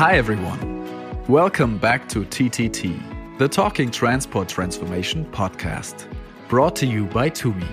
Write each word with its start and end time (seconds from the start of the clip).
Hi, 0.00 0.16
everyone. 0.16 1.26
Welcome 1.28 1.76
back 1.76 2.08
to 2.08 2.24
TTT, 2.24 3.36
the 3.36 3.46
Talking 3.46 3.90
Transport 3.90 4.48
Transformation 4.48 5.26
podcast, 5.26 6.10
brought 6.48 6.74
to 6.76 6.86
you 6.86 7.04
by 7.04 7.28
TUMI, 7.28 7.68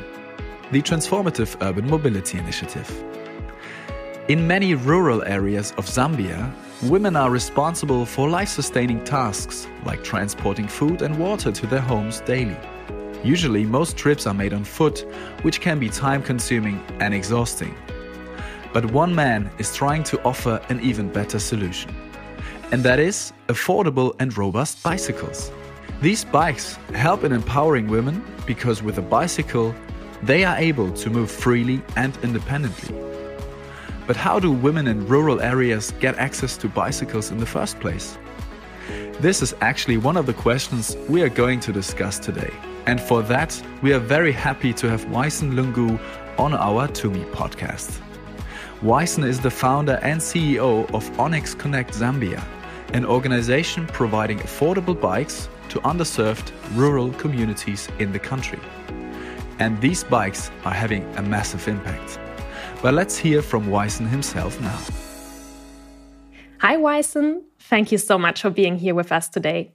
the 0.74 0.82
Transformative 0.82 1.56
Urban 1.62 1.90
Mobility 1.90 2.38
Initiative. 2.38 2.92
In 4.28 4.46
many 4.46 4.76
rural 4.76 5.24
areas 5.24 5.72
of 5.78 5.86
Zambia, 5.86 6.54
women 6.84 7.16
are 7.16 7.32
responsible 7.32 8.06
for 8.06 8.28
life 8.28 8.50
sustaining 8.50 9.02
tasks 9.06 9.66
like 9.86 10.04
transporting 10.04 10.68
food 10.68 11.02
and 11.02 11.18
water 11.18 11.54
to 11.54 11.66
their 11.66 11.80
homes 11.80 12.20
daily. 12.20 12.58
Usually, 13.24 13.64
most 13.64 13.96
trips 13.96 14.28
are 14.28 14.34
made 14.34 14.52
on 14.52 14.66
foot, 14.66 15.06
which 15.44 15.62
can 15.62 15.80
be 15.80 15.88
time 15.88 16.22
consuming 16.22 16.84
and 17.00 17.14
exhausting. 17.14 17.74
But 18.74 18.92
one 18.92 19.16
man 19.16 19.50
is 19.60 19.74
trying 19.74 20.04
to 20.04 20.22
offer 20.24 20.62
an 20.68 20.82
even 20.82 21.08
better 21.10 21.40
solution 21.40 21.96
and 22.72 22.84
that 22.84 23.00
is 23.00 23.34
affordable 23.48 24.16
and 24.20 24.38
robust 24.38 24.84
bicycles. 24.84 25.52
These 26.02 26.26
bikes 26.26 26.76
help 26.94 27.24
in 27.24 27.32
empowering 27.32 27.88
women 27.88 28.24
because 28.46 28.84
with 28.84 28.98
a 28.98 29.02
bicycle, 29.02 29.74
they 30.22 30.44
are 30.44 30.58
able 30.58 30.92
to 30.92 31.10
move 31.10 31.32
freely 31.32 31.82
and 31.96 32.18
independently. 32.24 32.96
But 34.06 34.16
how 34.16 34.40
do 34.40 34.52
women 34.52 34.88
in 34.88 35.08
rural 35.08 35.42
areas 35.42 35.92
get 36.00 36.16
access 36.18 36.56
to 36.58 36.68
bicycles 36.68 37.32
in 37.32 37.40
the 37.40 37.46
first 37.46 37.80
place? 37.80 38.18
This 39.20 39.42
is 39.42 39.56
actually 39.62 39.98
one 39.98 40.16
of 40.16 40.26
the 40.26 40.34
questions 40.34 40.96
we 41.10 41.24
are 41.24 41.30
going 41.30 41.60
to 41.62 41.74
discuss 41.74 42.20
today. 42.20 42.54
And 42.86 43.02
for 43.02 43.22
that, 43.24 43.62
we 43.82 43.94
are 43.94 44.00
very 44.00 44.32
happy 44.32 44.74
to 44.74 44.90
have 44.90 45.04
Wyson 45.06 45.54
Lungu 45.54 46.00
on 46.38 46.54
our 46.54 46.88
TUMI 46.88 47.26
podcast. 47.32 48.00
Wyson 48.82 49.24
is 49.24 49.40
the 49.40 49.50
founder 49.50 50.00
and 50.04 50.22
CEO 50.22 50.90
of 50.94 51.20
Onyx 51.20 51.56
Connect 51.56 51.92
Zambia, 51.94 52.44
an 52.94 53.06
organization 53.06 53.88
providing 53.88 54.40
affordable 54.40 55.00
bikes 55.00 55.50
to 55.70 55.80
underserved 55.82 56.52
rural 56.74 57.12
communities 57.14 57.90
in 58.00 58.12
the 58.12 58.20
country. 58.20 58.60
And 59.60 59.80
these 59.82 60.04
bikes 60.04 60.52
are 60.66 60.74
having 60.74 61.04
a 61.18 61.22
massive 61.22 61.68
impact. 61.68 62.20
But 62.82 62.94
let's 62.94 63.18
hear 63.18 63.42
from 63.42 63.70
Wyson 63.70 64.08
himself 64.08 64.60
now. 64.62 64.80
Hi, 66.60 66.78
Wyson. 66.78 67.44
Thank 67.60 67.92
you 67.92 67.98
so 67.98 68.18
much 68.18 68.42
for 68.42 68.50
being 68.50 68.78
here 68.78 68.96
with 68.96 69.12
us 69.12 69.30
today. 69.30 69.72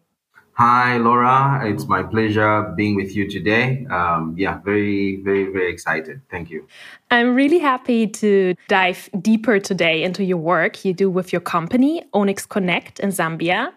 Hi, 0.55 0.99
Laura. 0.99 1.63
It's 1.65 1.87
my 1.87 2.03
pleasure 2.03 2.75
being 2.77 2.95
with 2.95 3.17
you 3.17 3.29
today. 3.29 3.87
Um, 3.91 4.35
yeah, 4.37 4.59
very, 4.59 5.17
very, 5.23 5.51
very 5.51 5.73
excited. 5.73 6.21
Thank 6.31 6.51
you. 6.51 6.67
I'm 7.11 7.35
really 7.35 7.59
happy 7.59 8.07
to 8.07 8.55
dive 8.69 9.09
deeper 9.21 9.59
today 9.59 10.03
into 10.03 10.25
your 10.25 10.37
work 10.37 10.85
you 10.85 10.93
do 10.93 11.09
with 11.09 11.33
your 11.33 11.41
company, 11.41 12.05
Onyx 12.13 12.45
Connect 12.45 13.01
in 13.01 13.11
Zambia. 13.11 13.73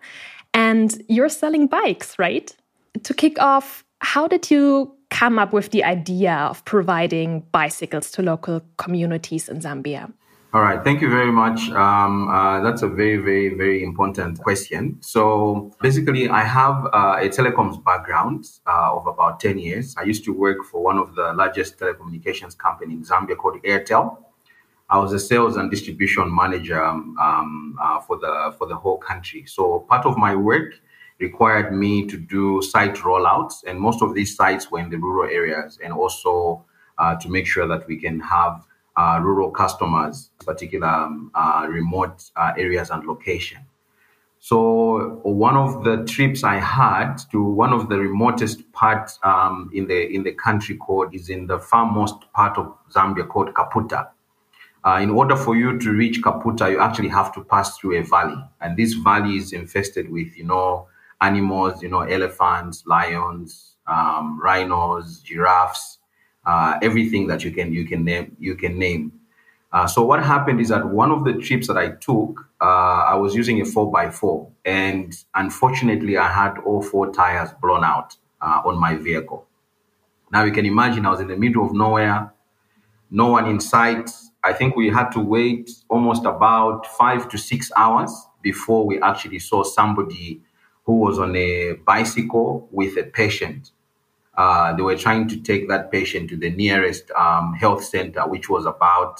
And 0.53 1.01
you're 1.07 1.29
selling 1.29 1.67
bikes, 1.67 2.19
right? 2.19 2.53
To 3.03 3.13
kick 3.13 3.39
off, 3.39 3.85
how 3.99 4.27
did 4.27 4.51
you 4.51 4.93
come 5.09 5.39
up 5.39 5.53
with 5.53 5.71
the 5.71 5.83
idea 5.83 6.33
of 6.33 6.63
providing 6.65 7.41
bicycles 7.53 8.11
to 8.11 8.21
local 8.21 8.61
communities 8.77 9.47
in 9.47 9.59
Zambia? 9.61 10.11
All 10.55 10.61
right, 10.61 10.81
thank 10.81 11.01
you 11.01 11.09
very 11.09 11.33
much. 11.33 11.69
Um, 11.71 12.29
uh, 12.29 12.61
that's 12.61 12.81
a 12.81 12.87
very, 12.87 13.17
very, 13.17 13.55
very 13.55 13.83
important 13.83 14.39
question. 14.39 14.97
So 15.01 15.69
basically, 15.81 16.29
I 16.29 16.43
have 16.43 16.85
uh, 16.93 17.17
a 17.19 17.27
telecoms 17.27 17.83
background 17.83 18.45
uh, 18.65 18.95
of 18.95 19.05
about 19.05 19.41
10 19.41 19.59
years. 19.59 19.93
I 19.97 20.03
used 20.03 20.23
to 20.23 20.31
work 20.31 20.63
for 20.63 20.81
one 20.81 20.97
of 20.97 21.13
the 21.13 21.33
largest 21.33 21.77
telecommunications 21.77 22.57
company 22.57 22.93
in 22.93 23.03
Zambia 23.03 23.35
called 23.35 23.61
Airtel. 23.63 24.17
I 24.89 24.97
was 24.97 25.11
a 25.11 25.19
sales 25.19 25.57
and 25.57 25.69
distribution 25.69 26.33
manager 26.33 26.81
um, 26.81 27.17
um 27.19 27.77
uh, 27.81 27.99
for 27.99 28.17
the 28.17 28.55
for 28.57 28.65
the 28.65 28.77
whole 28.77 28.97
country. 28.97 29.43
So 29.45 29.79
part 29.89 30.05
of 30.05 30.17
my 30.17 30.33
work 30.37 30.69
required 31.19 31.73
me 31.73 32.07
to 32.07 32.15
do 32.17 32.61
site 32.61 32.95
rollouts, 33.07 33.65
and 33.67 33.77
most 33.77 34.01
of 34.01 34.13
these 34.13 34.37
sites 34.37 34.71
were 34.71 34.79
in 34.79 34.89
the 34.89 34.99
rural 34.99 35.29
areas, 35.29 35.79
and 35.83 35.91
also 35.91 36.63
uh, 36.97 37.15
to 37.17 37.27
make 37.27 37.45
sure 37.45 37.67
that 37.67 37.85
we 37.89 37.97
can 37.97 38.21
have 38.21 38.65
uh, 38.97 39.19
rural 39.21 39.51
customers, 39.51 40.29
particular 40.45 40.87
um, 40.87 41.31
uh, 41.35 41.65
remote 41.69 42.23
uh, 42.35 42.53
areas 42.57 42.89
and 42.89 43.05
location. 43.05 43.59
So 44.39 45.21
one 45.23 45.57
of 45.57 45.83
the 45.83 46.03
trips 46.05 46.43
I 46.43 46.57
had 46.57 47.17
to 47.31 47.43
one 47.43 47.73
of 47.73 47.89
the 47.89 47.97
remotest 47.97 48.71
parts 48.73 49.17
um, 49.23 49.71
in 49.73 49.87
the 49.87 50.07
in 50.13 50.21
the 50.23 50.33
country 50.33 50.75
called 50.75 51.15
is 51.15 51.29
in 51.29 51.47
the 51.47 51.57
farmost 51.57 52.31
part 52.31 52.57
of 52.57 52.75
Zambia 52.91 53.27
called 53.27 53.53
Kaputa. 53.55 54.09
Uh, 54.85 54.99
in 55.01 55.09
order 55.09 55.35
for 55.35 55.55
you 55.55 55.79
to 55.79 55.91
reach 55.93 56.21
Kaputa, 56.21 56.69
you 56.69 56.79
actually 56.79 57.09
have 57.09 57.33
to 57.33 57.43
pass 57.43 57.75
through 57.77 57.97
a 57.97 58.03
valley, 58.03 58.37
and 58.61 58.77
this 58.77 58.93
valley 58.93 59.37
is 59.37 59.51
infested 59.51 60.11
with 60.11 60.37
you 60.37 60.43
know 60.43 60.87
animals, 61.21 61.81
you 61.81 61.89
know 61.89 62.01
elephants, 62.01 62.85
lions, 62.85 63.77
um, 63.87 64.39
rhinos, 64.39 65.21
giraffes, 65.21 65.94
uh, 66.45 66.77
everything 66.81 67.27
that 67.27 67.43
you 67.43 67.51
can 67.51 67.73
you 67.73 67.85
can 67.85 68.03
name 68.03 68.35
you 68.39 68.55
can 68.55 68.77
name. 68.77 69.11
Uh, 69.71 69.85
so 69.87 70.05
what 70.05 70.23
happened 70.23 70.61
is 70.61 70.69
that 70.69 70.87
one 70.87 71.11
of 71.11 71.25
the 71.25 71.33
trips 71.33 71.67
that 71.67 71.77
I 71.77 71.89
took, 71.89 72.47
uh, 72.61 72.63
I 73.11 73.15
was 73.15 73.35
using 73.35 73.59
a 73.61 73.65
four 73.65 73.91
x 73.99 74.17
four, 74.19 74.49
and 74.63 75.13
unfortunately, 75.33 76.17
I 76.17 76.29
had 76.31 76.57
all 76.59 76.81
four 76.81 77.11
tires 77.11 77.49
blown 77.61 77.83
out 77.83 78.15
uh, 78.41 78.61
on 78.65 78.79
my 78.79 78.95
vehicle. 78.95 79.45
Now 80.31 80.43
you 80.43 80.51
can 80.51 80.65
imagine 80.65 81.05
I 81.05 81.11
was 81.11 81.19
in 81.19 81.27
the 81.27 81.37
middle 81.37 81.65
of 81.65 81.73
nowhere, 81.73 82.31
no 83.11 83.27
one 83.27 83.47
in 83.47 83.59
sight. 83.59 84.11
I 84.43 84.53
think 84.53 84.75
we 84.75 84.89
had 84.89 85.09
to 85.11 85.19
wait 85.19 85.71
almost 85.89 86.25
about 86.25 86.85
five 86.85 87.27
to 87.29 87.37
six 87.37 87.71
hours 87.75 88.11
before 88.41 88.85
we 88.85 89.01
actually 89.01 89.39
saw 89.39 89.63
somebody 89.63 90.41
who 90.85 90.97
was 90.97 91.17
on 91.17 91.35
a 91.35 91.73
bicycle 91.85 92.67
with 92.71 92.95
a 92.97 93.03
patient 93.03 93.71
uh, 94.37 94.73
they 94.75 94.81
were 94.81 94.95
trying 94.97 95.27
to 95.29 95.37
take 95.37 95.67
that 95.69 95.91
patient 95.91 96.29
to 96.29 96.37
the 96.37 96.49
nearest 96.51 97.09
um, 97.11 97.53
health 97.53 97.83
center, 97.83 98.21
which 98.27 98.49
was 98.49 98.65
about 98.65 99.19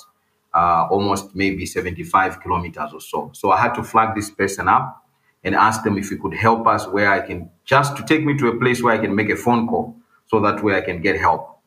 uh, 0.54 0.88
almost 0.90 1.36
maybe 1.36 1.66
75 1.66 2.42
kilometers 2.42 2.92
or 2.94 3.02
so. 3.02 3.32
So 3.34 3.52
I 3.52 3.60
had 3.62 3.74
to 3.76 3.84
flag 3.84 4.16
this 4.16 4.30
person 4.30 4.68
up 4.68 5.04
and 5.44 5.56
ask 5.56 5.84
them 5.84 5.98
if 5.98 6.10
he 6.10 6.18
could 6.18 6.34
help 6.34 6.66
us 6.68 6.88
where 6.88 7.12
I 7.12 7.20
can 7.22 7.50
just 7.66 7.96
to 7.98 8.04
take 8.04 8.24
me 8.24 8.38
to 8.38 8.48
a 8.48 8.60
place 8.60 8.82
where 8.82 8.94
I 8.94 8.98
can 8.98 9.16
make 9.16 9.30
a 9.30 9.36
phone 9.36 9.68
call 9.68 9.96
so 10.28 10.40
that 10.42 10.64
way 10.64 10.76
I 10.76 10.82
can 10.82 11.02
get 11.02 11.20
help. 11.20 11.60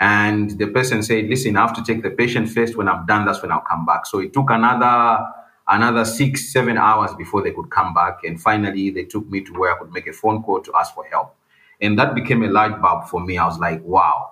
And 0.00 0.58
the 0.58 0.66
person 0.68 1.02
said, 1.02 1.26
listen, 1.26 1.56
I 1.56 1.60
have 1.60 1.74
to 1.76 1.84
take 1.84 2.02
the 2.02 2.10
patient 2.10 2.48
first. 2.50 2.76
When 2.76 2.88
I'm 2.88 3.04
done, 3.06 3.26
that's 3.26 3.42
when 3.42 3.52
I'll 3.52 3.60
come 3.60 3.84
back. 3.84 4.06
So 4.06 4.18
it 4.20 4.32
took 4.32 4.50
another 4.50 5.26
another 5.68 6.04
six, 6.04 6.52
seven 6.52 6.76
hours 6.78 7.12
before 7.14 7.42
they 7.42 7.52
could 7.52 7.70
come 7.70 7.94
back. 7.94 8.24
And 8.24 8.40
finally, 8.40 8.90
they 8.90 9.04
took 9.04 9.28
me 9.28 9.42
to 9.42 9.52
where 9.52 9.74
I 9.74 9.78
could 9.78 9.92
make 9.92 10.06
a 10.06 10.12
phone 10.12 10.42
call 10.42 10.60
to 10.62 10.72
ask 10.76 10.94
for 10.94 11.04
help. 11.04 11.36
And 11.80 11.98
that 11.98 12.14
became 12.14 12.42
a 12.42 12.48
light 12.48 12.80
bulb 12.80 13.08
for 13.08 13.20
me. 13.20 13.38
I 13.38 13.46
was 13.46 13.58
like, 13.58 13.82
wow, 13.84 14.30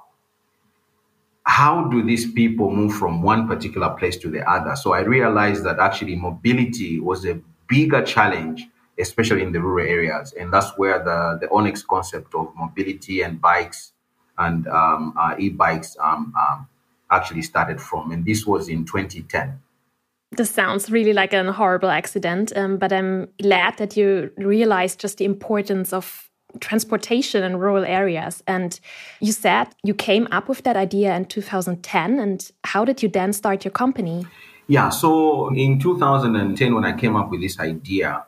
how 1.44 1.84
do 1.84 2.02
these 2.02 2.30
people 2.30 2.70
move 2.70 2.94
from 2.94 3.22
one 3.22 3.48
particular 3.48 3.90
place 3.90 4.18
to 4.18 4.28
the 4.28 4.48
other? 4.48 4.76
So 4.76 4.92
I 4.92 5.00
realized 5.00 5.64
that 5.64 5.78
actually 5.78 6.14
mobility 6.14 7.00
was 7.00 7.24
a 7.24 7.40
bigger 7.68 8.02
challenge, 8.02 8.68
especially 8.98 9.42
in 9.42 9.52
the 9.52 9.60
rural 9.60 9.86
areas. 9.86 10.34
And 10.38 10.52
that's 10.52 10.76
where 10.76 10.98
the, 11.02 11.38
the 11.40 11.50
Onyx 11.50 11.82
concept 11.82 12.34
of 12.34 12.52
mobility 12.54 13.22
and 13.22 13.40
bikes 13.40 13.92
and 14.36 14.68
um, 14.68 15.14
uh, 15.18 15.36
e 15.38 15.48
bikes 15.48 15.96
um, 16.00 16.34
um, 16.38 16.68
actually 17.10 17.42
started 17.42 17.80
from. 17.80 18.12
And 18.12 18.26
this 18.26 18.46
was 18.46 18.68
in 18.68 18.84
2010. 18.84 19.58
This 20.32 20.50
sounds 20.50 20.90
really 20.90 21.14
like 21.14 21.32
a 21.32 21.50
horrible 21.50 21.88
accident, 21.88 22.52
um, 22.54 22.76
but 22.76 22.92
I'm 22.92 23.28
glad 23.40 23.78
that 23.78 23.96
you 23.96 24.30
realized 24.36 25.00
just 25.00 25.16
the 25.16 25.24
importance 25.24 25.94
of 25.94 26.28
transportation 26.60 27.44
in 27.44 27.56
rural 27.58 27.84
areas. 27.84 28.42
And 28.46 28.78
you 29.20 29.32
said 29.32 29.68
you 29.82 29.94
came 29.94 30.28
up 30.30 30.48
with 30.48 30.62
that 30.64 30.76
idea 30.76 31.14
in 31.14 31.26
2010. 31.26 32.18
And 32.18 32.50
how 32.64 32.84
did 32.84 33.02
you 33.02 33.08
then 33.08 33.32
start 33.32 33.64
your 33.64 33.72
company? 33.72 34.26
Yeah, 34.66 34.90
so 34.90 35.48
in 35.54 35.78
2010, 35.78 36.74
when 36.74 36.84
I 36.84 36.92
came 36.92 37.16
up 37.16 37.30
with 37.30 37.40
this 37.40 37.58
idea, 37.58 38.24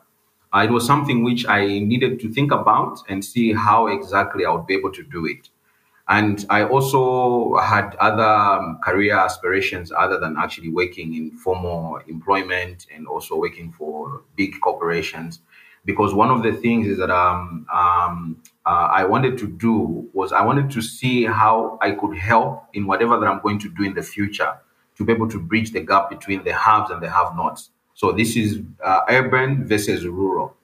uh, 0.53 0.59
it 0.59 0.71
was 0.71 0.85
something 0.85 1.23
which 1.23 1.45
I 1.47 1.65
needed 1.79 2.19
to 2.21 2.33
think 2.33 2.51
about 2.51 2.99
and 3.07 3.23
see 3.23 3.53
how 3.53 3.87
exactly 3.87 4.45
I 4.45 4.51
would 4.51 4.67
be 4.67 4.73
able 4.73 4.91
to 4.91 5.03
do 5.03 5.25
it. 5.25 5.49
And 6.07 6.45
I 6.49 6.63
also 6.65 7.57
had 7.57 7.95
other 7.95 8.23
um, 8.23 8.79
career 8.83 9.15
aspirations 9.15 9.91
other 9.95 10.19
than 10.19 10.35
actually 10.37 10.69
working 10.69 11.15
in 11.15 11.31
formal 11.31 12.01
employment 12.07 12.87
and 12.93 13.07
also 13.07 13.37
working 13.37 13.71
for 13.71 14.23
big 14.35 14.59
corporations 14.59 15.39
because 15.85 16.13
one 16.13 16.29
of 16.29 16.43
the 16.43 16.53
things 16.53 16.87
is 16.87 16.97
that 16.99 17.09
um, 17.09 17.65
um, 17.73 18.41
uh, 18.65 18.89
I 18.91 19.05
wanted 19.05 19.37
to 19.39 19.47
do 19.47 20.09
was 20.13 20.31
I 20.31 20.43
wanted 20.43 20.69
to 20.71 20.81
see 20.81 21.25
how 21.25 21.79
I 21.81 21.91
could 21.91 22.15
help 22.15 22.65
in 22.73 22.85
whatever 22.85 23.19
that 23.19 23.25
I'm 23.25 23.41
going 23.41 23.59
to 23.59 23.69
do 23.69 23.83
in 23.83 23.93
the 23.93 24.03
future 24.03 24.59
to 24.97 25.05
be 25.05 25.13
able 25.13 25.29
to 25.29 25.39
bridge 25.39 25.71
the 25.71 25.81
gap 25.81 26.09
between 26.09 26.43
the 26.43 26.53
haves 26.53 26.91
and 26.91 27.01
the 27.01 27.09
have-nots. 27.09 27.71
So 27.95 28.11
this 28.11 28.35
is 28.35 28.61
uh, 28.83 29.01
urban 29.09 29.67
versus 29.67 30.05
rural. 30.05 30.55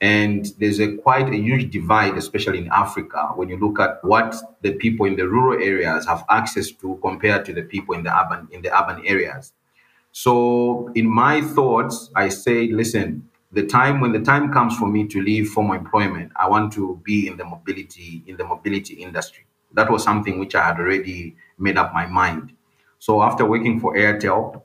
And 0.00 0.46
there's 0.58 0.78
a 0.78 0.96
quite 0.96 1.28
a 1.28 1.36
huge 1.36 1.70
divide, 1.70 2.18
especially 2.18 2.58
in 2.58 2.68
Africa, 2.70 3.32
when 3.34 3.48
you 3.48 3.56
look 3.58 3.80
at 3.80 4.04
what 4.04 4.36
the 4.60 4.72
people 4.72 5.06
in 5.06 5.16
the 5.16 5.26
rural 5.26 5.62
areas 5.62 6.06
have 6.06 6.24
access 6.28 6.70
to 6.72 6.98
compared 7.00 7.46
to 7.46 7.54
the 7.54 7.62
people 7.62 7.94
in 7.94 8.02
the 8.02 8.14
urban 8.14 8.46
in 8.50 8.60
the 8.60 8.76
urban 8.78 9.06
areas. 9.06 9.52
So 10.12 10.90
in 10.94 11.06
my 11.06 11.40
thoughts, 11.40 12.10
I 12.14 12.28
say, 12.28 12.68
listen, 12.68 13.28
the 13.56 13.66
time 13.66 14.00
when 14.00 14.12
the 14.12 14.20
time 14.20 14.52
comes 14.52 14.76
for 14.76 14.86
me 14.86 15.06
to 15.08 15.22
leave 15.22 15.48
formal 15.48 15.76
employment, 15.76 16.30
I 16.36 16.46
want 16.46 16.74
to 16.74 17.00
be 17.02 17.26
in 17.26 17.38
the 17.38 17.44
mobility 17.46 18.22
in 18.26 18.36
the 18.36 18.44
mobility 18.44 18.94
industry. 18.94 19.46
That 19.72 19.90
was 19.90 20.04
something 20.04 20.38
which 20.38 20.54
I 20.54 20.62
had 20.62 20.78
already 20.78 21.36
made 21.58 21.78
up 21.78 21.94
my 21.94 22.04
mind. 22.04 22.52
So 22.98 23.22
after 23.22 23.46
working 23.46 23.80
for 23.80 23.96
Airtel 23.96 24.62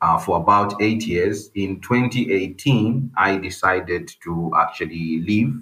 uh, 0.00 0.18
for 0.18 0.38
about 0.38 0.80
eight 0.80 1.06
years, 1.06 1.50
in 1.54 1.80
2018, 1.82 3.12
I 3.18 3.36
decided 3.36 4.10
to 4.24 4.50
actually 4.56 5.20
leave 5.20 5.52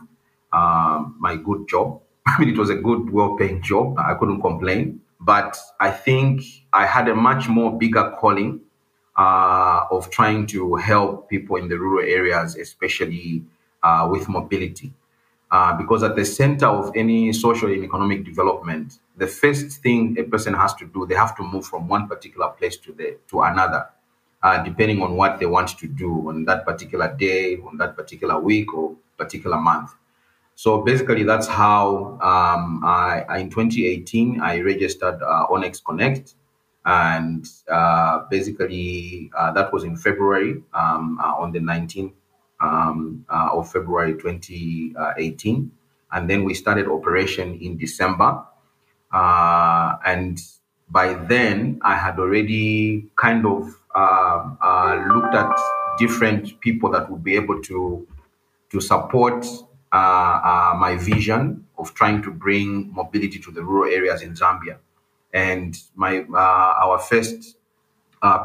um, 0.52 1.16
my 1.18 1.34
good 1.34 1.68
job. 1.68 2.00
I 2.26 2.38
mean, 2.38 2.50
it 2.50 2.58
was 2.58 2.70
a 2.70 2.76
good, 2.76 3.10
well-paying 3.10 3.62
job. 3.62 3.98
I 3.98 4.14
couldn't 4.14 4.40
complain, 4.40 5.00
but 5.18 5.58
I 5.80 5.90
think 5.90 6.42
I 6.72 6.86
had 6.86 7.08
a 7.08 7.14
much 7.16 7.48
more 7.48 7.76
bigger 7.76 8.14
calling 8.20 8.60
uh, 9.18 9.84
of 9.90 10.10
trying 10.10 10.46
to 10.46 10.76
help 10.76 11.28
people 11.28 11.56
in 11.56 11.68
the 11.68 11.76
rural 11.76 12.08
areas, 12.08 12.56
especially 12.56 13.42
uh, 13.82 14.08
with 14.10 14.28
mobility. 14.28 14.92
Uh, 15.50 15.76
because 15.76 16.02
at 16.02 16.14
the 16.14 16.24
center 16.24 16.66
of 16.66 16.92
any 16.94 17.32
social 17.32 17.72
and 17.72 17.82
economic 17.82 18.24
development, 18.24 18.98
the 19.16 19.26
first 19.26 19.82
thing 19.82 20.16
a 20.18 20.22
person 20.22 20.54
has 20.54 20.74
to 20.74 20.86
do, 20.86 21.06
they 21.06 21.14
have 21.14 21.34
to 21.36 21.42
move 21.42 21.66
from 21.66 21.88
one 21.88 22.06
particular 22.06 22.48
place 22.50 22.76
to 22.76 22.92
the 22.92 23.16
to 23.28 23.40
another, 23.40 23.88
uh, 24.42 24.62
depending 24.62 25.02
on 25.02 25.16
what 25.16 25.38
they 25.40 25.46
want 25.46 25.68
to 25.70 25.86
do 25.88 26.28
on 26.28 26.44
that 26.44 26.64
particular 26.64 27.14
day, 27.18 27.56
on 27.56 27.78
that 27.78 27.96
particular 27.96 28.38
week, 28.38 28.72
or 28.74 28.94
particular 29.16 29.56
month. 29.56 29.94
So 30.54 30.82
basically, 30.82 31.22
that's 31.24 31.46
how 31.46 32.18
um, 32.20 32.82
I, 32.84 33.38
in 33.38 33.48
2018 33.48 34.40
I 34.40 34.60
registered 34.60 35.22
uh, 35.22 35.46
Onyx 35.50 35.80
Connect, 35.80 36.34
and 36.88 37.46
uh, 37.70 38.20
basically 38.30 39.30
uh, 39.36 39.52
that 39.52 39.70
was 39.74 39.84
in 39.84 39.94
February 39.94 40.62
um, 40.72 41.18
uh, 41.22 41.34
on 41.36 41.52
the 41.52 41.58
19th 41.58 42.14
um, 42.60 43.26
uh, 43.28 43.50
of 43.52 43.70
February 43.70 44.14
2018, 44.14 45.70
and 46.12 46.30
then 46.30 46.44
we 46.44 46.54
started 46.54 46.88
operation 46.88 47.58
in 47.60 47.76
December, 47.76 48.42
uh, 49.12 49.96
and 50.06 50.40
by 50.88 51.12
then 51.28 51.78
I 51.82 51.94
had 51.94 52.18
already 52.18 53.10
kind 53.16 53.44
of 53.44 53.66
looked 55.12 55.34
at 55.34 55.54
different 55.98 56.58
people 56.60 56.90
that 56.92 57.10
would 57.10 57.22
be 57.22 57.36
able 57.36 57.60
to 57.64 58.08
to 58.70 58.80
support 58.80 59.46
my 59.92 60.96
vision 60.98 61.66
of 61.76 61.92
trying 61.92 62.22
to 62.22 62.30
bring 62.30 62.90
mobility 62.94 63.38
to 63.40 63.50
the 63.50 63.62
rural 63.62 63.92
areas 63.92 64.22
in 64.22 64.32
Zambia. 64.34 64.78
And 65.32 65.76
my 65.94 66.24
uh, 66.32 66.84
our 66.84 66.98
first 66.98 67.56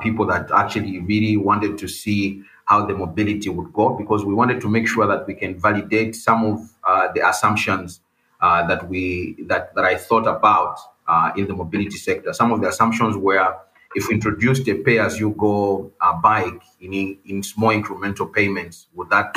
people 0.01 0.25
that 0.27 0.51
actually 0.51 0.99
really 0.99 1.37
wanted 1.37 1.77
to 1.79 1.87
see 1.87 2.43
how 2.65 2.85
the 2.85 2.93
mobility 2.93 3.49
would 3.49 3.73
go 3.73 3.89
because 3.97 4.23
we 4.23 4.33
wanted 4.33 4.61
to 4.61 4.69
make 4.69 4.87
sure 4.87 5.07
that 5.07 5.27
we 5.27 5.33
can 5.33 5.59
validate 5.59 6.15
some 6.15 6.45
of 6.45 6.59
uh, 6.83 7.11
the 7.13 7.27
assumptions 7.27 8.01
uh, 8.41 8.65
that 8.67 8.87
we 8.89 9.35
that, 9.47 9.73
that 9.75 9.85
I 9.85 9.95
thought 9.95 10.27
about 10.27 10.77
uh, 11.07 11.31
in 11.35 11.47
the 11.47 11.53
mobility 11.53 11.97
sector. 11.97 12.33
Some 12.33 12.51
of 12.51 12.61
the 12.61 12.67
assumptions 12.67 13.17
were 13.17 13.55
if 13.95 14.07
we 14.07 14.15
introduced 14.15 14.67
a 14.67 14.75
pay-as-you-go 14.75 15.91
bike 16.21 16.61
in 16.81 17.17
in 17.25 17.43
small 17.43 17.69
incremental 17.69 18.31
payments, 18.31 18.87
would 18.95 19.09
that 19.09 19.35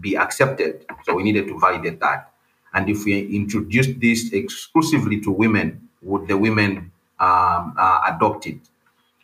be 0.00 0.16
accepted. 0.16 0.84
So 1.04 1.14
we 1.14 1.24
needed 1.24 1.48
to 1.48 1.58
validate 1.58 2.00
that. 2.00 2.30
And 2.74 2.88
if 2.88 3.04
we 3.04 3.26
introduce 3.34 3.88
this 3.96 4.32
exclusively 4.32 5.20
to 5.22 5.30
women, 5.30 5.87
would 6.02 6.28
the 6.28 6.36
women 6.36 6.92
um, 7.20 7.74
uh, 7.78 8.00
adopt 8.06 8.46
it? 8.46 8.60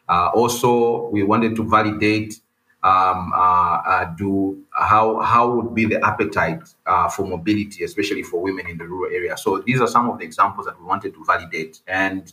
Uh, 0.09 0.31
also, 0.35 1.09
we 1.09 1.23
wanted 1.23 1.57
to 1.57 1.69
validate 1.69 2.41
um, 2.83 3.33
uh, 3.35 3.81
uh 3.87 4.05
do 4.17 4.63
how 4.71 5.19
how 5.21 5.51
would 5.51 5.75
be 5.75 5.87
the 5.87 6.05
appetite 6.05 6.63
uh, 6.87 7.09
for 7.09 7.27
mobility, 7.27 7.83
especially 7.83 8.23
for 8.23 8.43
women 8.43 8.69
in 8.69 8.77
the 8.77 8.87
rural 8.87 9.11
area. 9.11 9.37
So 9.39 9.63
these 9.67 9.81
are 9.81 9.87
some 9.87 10.11
of 10.11 10.19
the 10.19 10.25
examples 10.25 10.67
that 10.67 10.79
we 10.79 10.85
wanted 10.85 11.15
to 11.15 11.25
validate. 11.25 11.81
And 11.87 12.31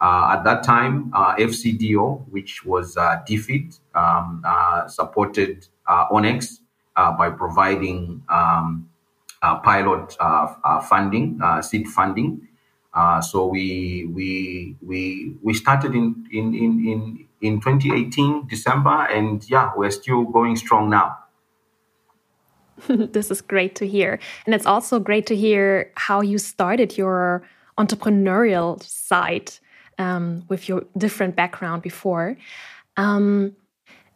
at 0.00 0.44
that 0.44 0.62
time, 0.62 1.10
FCDO, 1.10 2.28
which 2.30 2.64
was 2.64 2.96
uh, 2.96 3.22
DFID, 3.28 3.80
um, 3.96 4.44
supported 4.88 5.66
Onyx 5.88 6.60
by 6.94 7.30
providing 7.30 8.22
um, 8.28 8.88
pilot 9.40 10.16
funding, 10.88 11.40
seed 11.62 11.88
funding. 11.88 12.47
So 13.20 13.46
we 13.46 14.06
we 14.12 14.76
we 14.82 15.36
we 15.42 15.54
started 15.54 15.94
in 15.94 16.26
in 16.30 16.54
in 16.54 17.28
in 17.40 17.60
2018 17.60 18.46
December, 18.48 19.06
and 19.10 19.48
yeah, 19.48 19.70
we're 19.76 19.90
still 19.90 20.24
going 20.24 20.56
strong 20.56 20.90
now. 20.90 21.16
this 22.88 23.30
is 23.30 23.40
great 23.40 23.74
to 23.76 23.86
hear, 23.86 24.18
and 24.46 24.54
it's 24.54 24.66
also 24.66 24.98
great 24.98 25.26
to 25.26 25.36
hear 25.36 25.90
how 25.96 26.20
you 26.20 26.38
started 26.38 26.96
your 26.96 27.42
entrepreneurial 27.78 28.82
side 28.82 29.52
um, 29.98 30.44
with 30.48 30.68
your 30.68 30.84
different 30.96 31.36
background 31.36 31.82
before. 31.82 32.36
Um, 32.96 33.54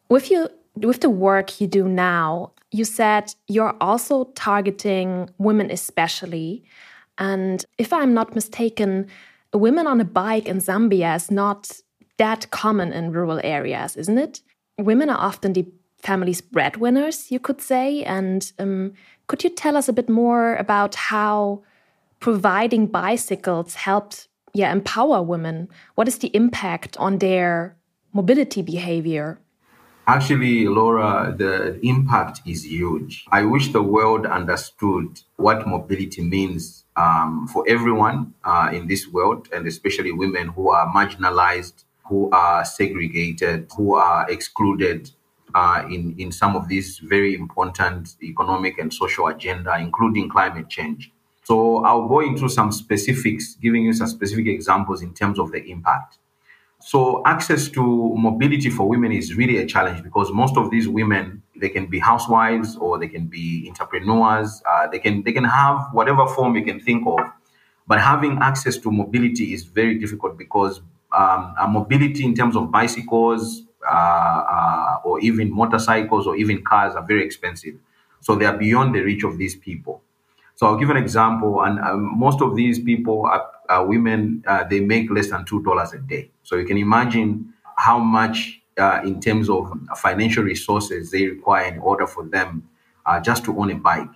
with 0.09 0.31
you 0.31 0.49
with 0.75 1.01
the 1.01 1.11
work 1.11 1.61
you 1.61 1.67
do 1.67 1.89
now, 1.89 2.53
you 2.71 2.85
said 2.85 3.35
you're 3.49 3.77
also 3.81 4.25
targeting 4.35 5.31
women, 5.39 5.71
especially. 5.71 6.65
And 7.19 7.65
if 7.79 7.93
I'm 7.93 8.15
not 8.15 8.35
mistaken, 8.35 9.07
women 9.53 9.87
on 9.87 10.01
a 10.01 10.05
bike 10.05 10.47
in 10.47 10.59
Zambia 10.59 11.17
is 11.17 11.31
not 11.31 11.81
that 12.19 12.51
common 12.51 12.93
in 12.93 13.13
rural 13.13 13.41
areas, 13.43 13.97
isn't 13.97 14.19
it? 14.19 14.41
Women 14.79 15.11
are 15.11 15.19
often 15.19 15.53
the 15.53 15.67
family's 15.99 16.41
breadwinners, 16.41 17.31
you 17.31 17.39
could 17.39 17.61
say. 17.61 18.03
And 18.05 18.53
um, 18.59 18.93
could 19.27 19.45
you 19.45 19.51
tell 19.51 19.77
us 19.77 19.89
a 19.89 19.93
bit 19.93 20.09
more 20.09 20.57
about 20.57 20.95
how 20.95 21.63
providing 22.21 22.87
bicycles 22.87 23.75
helped 23.75 24.29
yeah, 24.55 24.73
empower 24.73 25.23
women? 25.23 25.69
What 25.95 26.09
is 26.09 26.19
the 26.19 26.35
impact 26.35 26.97
on 26.99 27.19
their 27.19 27.77
mobility 28.13 28.63
behavior? 28.63 29.39
Actually, 30.07 30.67
Laura, 30.67 31.33
the 31.37 31.79
impact 31.87 32.41
is 32.45 32.67
huge. 32.67 33.25
I 33.31 33.45
wish 33.45 33.73
the 33.73 33.83
world 33.83 34.27
understood 34.27 35.21
what 35.37 35.67
mobility 35.67 36.23
means 36.23 36.82
um, 36.97 37.49
for 37.49 37.65
everyone 37.69 38.35
uh, 38.45 38.71
in 38.73 38.87
this 38.87 39.09
world, 39.09 39.49
and 39.53 39.67
especially 39.67 40.13
women 40.13 40.49
who 40.49 40.71
are 40.71 40.93
marginalized, 40.93 41.85
who 42.07 42.31
are 42.31 42.65
segregated, 42.65 43.69
who 43.77 43.95
are 43.95 44.31
excluded 44.31 45.11
uh, 45.55 45.85
in, 45.91 46.15
in 46.19 46.33
some 46.33 46.57
of 46.57 46.69
these 46.69 46.99
very 46.99 47.35
important 47.35 48.17
economic 48.23 48.79
and 48.79 48.93
social 48.93 49.27
agenda, 49.29 49.77
including 49.79 50.29
climate 50.29 50.69
change. 50.69 51.11
So 51.45 51.85
I'll 51.85 52.09
go 52.09 52.21
into 52.21 52.49
some 52.49 52.73
specifics, 52.73 53.55
giving 53.55 53.85
you 53.85 53.93
some 53.93 54.07
specific 54.07 54.47
examples 54.47 55.03
in 55.03 55.13
terms 55.13 55.39
of 55.39 55.51
the 55.51 55.63
impact. 55.65 56.19
So 56.81 57.23
access 57.27 57.69
to 57.71 58.15
mobility 58.17 58.69
for 58.71 58.89
women 58.89 59.13
is 59.13 59.35
really 59.35 59.59
a 59.59 59.67
challenge 59.67 60.03
because 60.03 60.33
most 60.33 60.57
of 60.57 60.71
these 60.71 60.89
women 60.89 61.43
they 61.63 61.71
can 61.77 61.87
be 61.87 61.99
housewives 61.99 62.77
or 62.77 62.99
they 62.99 63.09
can 63.09 63.27
be 63.27 63.65
entrepreneurs. 63.71 64.63
Uh, 64.71 64.89
they 64.93 64.99
can 64.99 65.23
they 65.23 65.33
can 65.39 65.45
have 65.45 65.79
whatever 65.93 66.27
form 66.37 66.57
you 66.57 66.65
can 66.71 66.81
think 66.81 67.07
of, 67.07 67.21
but 67.87 68.01
having 68.01 68.39
access 68.39 68.77
to 68.79 68.91
mobility 68.91 69.53
is 69.55 69.65
very 69.65 69.99
difficult 69.99 70.39
because 70.39 70.81
um, 71.13 71.55
mobility 71.71 72.25
in 72.25 72.35
terms 72.35 72.57
of 72.57 72.71
bicycles 72.71 73.63
uh, 73.87 74.41
uh, 74.57 74.97
or 75.05 75.21
even 75.21 75.53
motorcycles 75.53 76.27
or 76.27 76.37
even 76.37 76.63
cars 76.65 76.95
are 76.95 77.05
very 77.05 77.25
expensive. 77.25 77.75
So 78.21 78.37
they 78.37 78.47
are 78.47 78.57
beyond 78.57 78.95
the 78.95 79.01
reach 79.01 79.25
of 79.25 79.39
these 79.39 79.57
people. 79.57 80.03
So 80.55 80.67
I'll 80.67 80.79
give 80.79 80.91
an 80.91 80.97
example, 80.97 81.63
and 81.63 81.81
um, 81.81 82.19
most 82.19 82.41
of 82.41 82.55
these 82.57 82.79
people 82.79 83.27
are, 83.27 83.51
are 83.69 83.87
women. 83.87 84.45
Uh, 84.47 84.65
they 84.65 84.81
make 84.81 85.11
less 85.11 85.31
than 85.31 85.45
two 85.45 85.63
dollars 85.63 85.93
a 85.93 85.99
day. 85.99 86.31
So 86.45 86.57
you 86.57 86.65
can 86.67 86.79
imagine 86.79 87.53
how 87.77 87.99
much, 87.99 88.62
uh, 88.79 89.01
in 89.05 89.21
terms 89.21 89.49
of 89.51 89.73
financial 89.99 90.43
resources, 90.45 91.11
they 91.11 91.27
require 91.27 91.67
in 91.67 91.79
order 91.79 92.07
for 92.07 92.25
them 92.25 92.69
uh, 93.07 93.21
just 93.21 93.45
to 93.45 93.59
own 93.59 93.71
a 93.71 93.75
bike. 93.75 94.09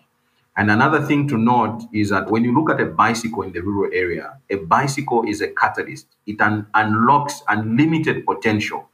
And 0.57 0.71
another 0.71 1.03
thing 1.03 1.29
to 1.29 1.37
note 1.37 1.83
is 1.93 2.09
that 2.11 2.31
when 2.31 2.43
you 2.43 2.55
look 2.55 2.71
at 2.71 2.81
a 2.81 2.87
bicycle 2.87 3.43
in 3.43 3.53
the 3.53 3.61
rural 3.61 3.91
area, 3.93 4.39
a 4.49 4.57
bicycle 4.57 5.25
is 5.29 5.43
a 5.43 5.49
catalyst. 5.49 6.07
It 6.27 6.41
un- 6.41 6.67
unlocks 6.73 7.43
unlimited 7.49 8.25
potential, 8.25 8.89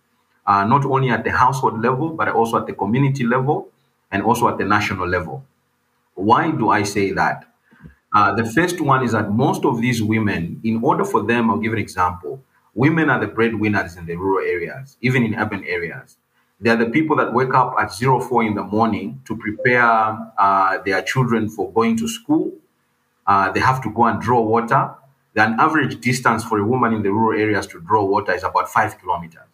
uh, 0.46 0.64
not 0.64 0.84
only 0.84 1.10
at 1.10 1.22
the 1.22 1.30
household 1.30 1.80
level, 1.80 2.10
but 2.10 2.28
also 2.28 2.58
at 2.58 2.66
the 2.66 2.72
community 2.72 3.24
level 3.24 3.68
and 4.10 4.22
also 4.24 4.48
at 4.48 4.58
the 4.58 4.64
national 4.64 5.06
level. 5.06 5.44
Why 6.14 6.50
do 6.50 6.70
I 6.70 6.82
say 6.84 7.12
that? 7.12 7.44
Uh, 8.14 8.34
the 8.34 8.44
first 8.44 8.80
one 8.80 9.04
is 9.04 9.12
that 9.12 9.30
most 9.32 9.64
of 9.64 9.80
these 9.80 10.02
women, 10.02 10.60
in 10.64 10.82
order 10.84 11.04
for 11.04 11.22
them, 11.22 11.50
I'll 11.50 11.58
give 11.58 11.72
an 11.72 11.78
example. 11.78 12.42
Women 12.74 13.10
are 13.10 13.20
the 13.20 13.26
breadwinners 13.26 13.96
in 13.96 14.06
the 14.06 14.16
rural 14.16 14.46
areas, 14.46 14.96
even 15.00 15.24
in 15.24 15.34
urban 15.34 15.64
areas. 15.64 16.16
They're 16.60 16.76
the 16.76 16.90
people 16.90 17.16
that 17.16 17.32
wake 17.32 17.54
up 17.54 17.74
at 17.78 17.92
zero 17.92 18.20
four 18.20 18.44
in 18.44 18.54
the 18.54 18.62
morning 18.62 19.20
to 19.26 19.36
prepare 19.36 19.84
uh, 20.38 20.78
their 20.84 21.02
children 21.02 21.48
for 21.48 21.72
going 21.72 21.96
to 21.98 22.08
school. 22.08 22.52
Uh, 23.26 23.50
they 23.52 23.60
have 23.60 23.82
to 23.82 23.90
go 23.90 24.04
and 24.04 24.20
draw 24.20 24.40
water. 24.40 24.94
The 25.34 25.42
average 25.42 26.00
distance 26.00 26.44
for 26.44 26.58
a 26.58 26.64
woman 26.64 26.92
in 26.92 27.02
the 27.02 27.10
rural 27.10 27.40
areas 27.40 27.66
to 27.68 27.80
draw 27.80 28.04
water 28.04 28.32
is 28.32 28.44
about 28.44 28.68
five 28.68 28.98
kilometers. 28.98 29.48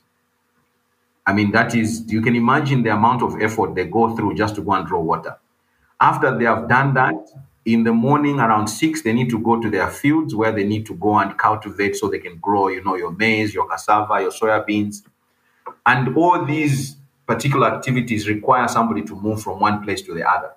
I 1.27 1.33
mean, 1.33 1.51
that 1.53 1.75
is, 1.75 2.11
you 2.11 2.23
can 2.23 2.35
imagine 2.35 2.83
the 2.83 2.91
amount 2.91 3.23
of 3.23 3.41
effort 3.41 3.75
they 3.75 3.85
go 3.85 4.17
through 4.17 4.35
just 4.35 4.55
to 4.57 4.63
go 4.63 4.73
and 4.73 4.87
draw 4.87 5.01
water. 5.01 5.37
After 6.01 6.37
they 6.37 6.45
have 6.45 6.69
done 6.69 6.95
that, 6.95 7.15
in 7.73 7.85
the 7.85 7.93
morning 7.93 8.41
around 8.41 8.69
six, 8.69 9.03
they 9.03 9.13
need 9.13 9.29
to 9.31 9.39
go 9.39 9.61
to 9.61 9.69
their 9.71 9.91
fields 9.91 10.35
where 10.35 10.53
they 10.53 10.65
need 10.65 10.87
to 10.87 10.95
go 10.95 11.19
and 11.19 11.37
cultivate 11.37 11.97
so 11.97 12.09
they 12.09 12.19
can 12.19 12.39
grow, 12.39 12.69
you 12.69 12.83
know, 12.83 12.97
your 12.97 13.13
maize, 13.13 13.53
your 13.53 13.69
cassava, 13.69 14.21
your 14.23 14.31
soya 14.31 14.65
beans. 14.65 15.03
And 15.85 16.17
all 16.17 16.45
these 16.45 16.97
particular 17.27 17.67
activities 17.75 18.29
require 18.29 18.69
somebody 18.69 19.03
to 19.03 19.15
move 19.15 19.43
from 19.43 19.61
one 19.61 19.85
place 19.85 20.01
to 20.03 20.15
the 20.15 20.29
other. 20.29 20.53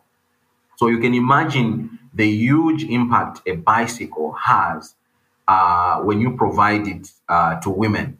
So 0.77 0.87
you 0.87 0.99
can 0.99 1.13
imagine 1.13 1.99
the 2.13 2.27
huge 2.27 2.83
impact 2.85 3.41
a 3.45 3.55
bicycle 3.55 4.31
has 4.33 4.95
uh, 5.47 5.99
when 6.01 6.21
you 6.21 6.37
provide 6.37 6.87
it 6.87 7.11
uh, 7.27 7.59
to 7.61 7.69
women, 7.69 8.17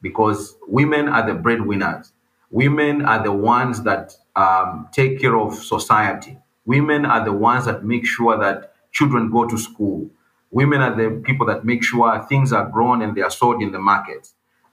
because 0.00 0.56
women 0.66 1.08
are 1.08 1.26
the 1.26 1.34
breadwinners. 1.34 2.12
Women 2.50 3.04
are 3.04 3.22
the 3.22 3.32
ones 3.32 3.82
that 3.82 4.14
um, 4.36 4.88
take 4.92 5.20
care 5.20 5.36
of 5.36 5.54
society. 5.54 6.38
Women 6.68 7.06
are 7.06 7.24
the 7.24 7.32
ones 7.32 7.64
that 7.64 7.82
make 7.82 8.04
sure 8.04 8.38
that 8.38 8.74
children 8.92 9.30
go 9.30 9.46
to 9.48 9.56
school. 9.56 10.10
Women 10.50 10.82
are 10.82 10.94
the 10.94 11.22
people 11.24 11.46
that 11.46 11.64
make 11.64 11.82
sure 11.82 12.22
things 12.28 12.52
are 12.52 12.68
grown 12.68 13.00
and 13.00 13.14
they 13.16 13.22
are 13.22 13.30
sold 13.30 13.62
in 13.62 13.72
the 13.72 13.78
market. 13.78 14.28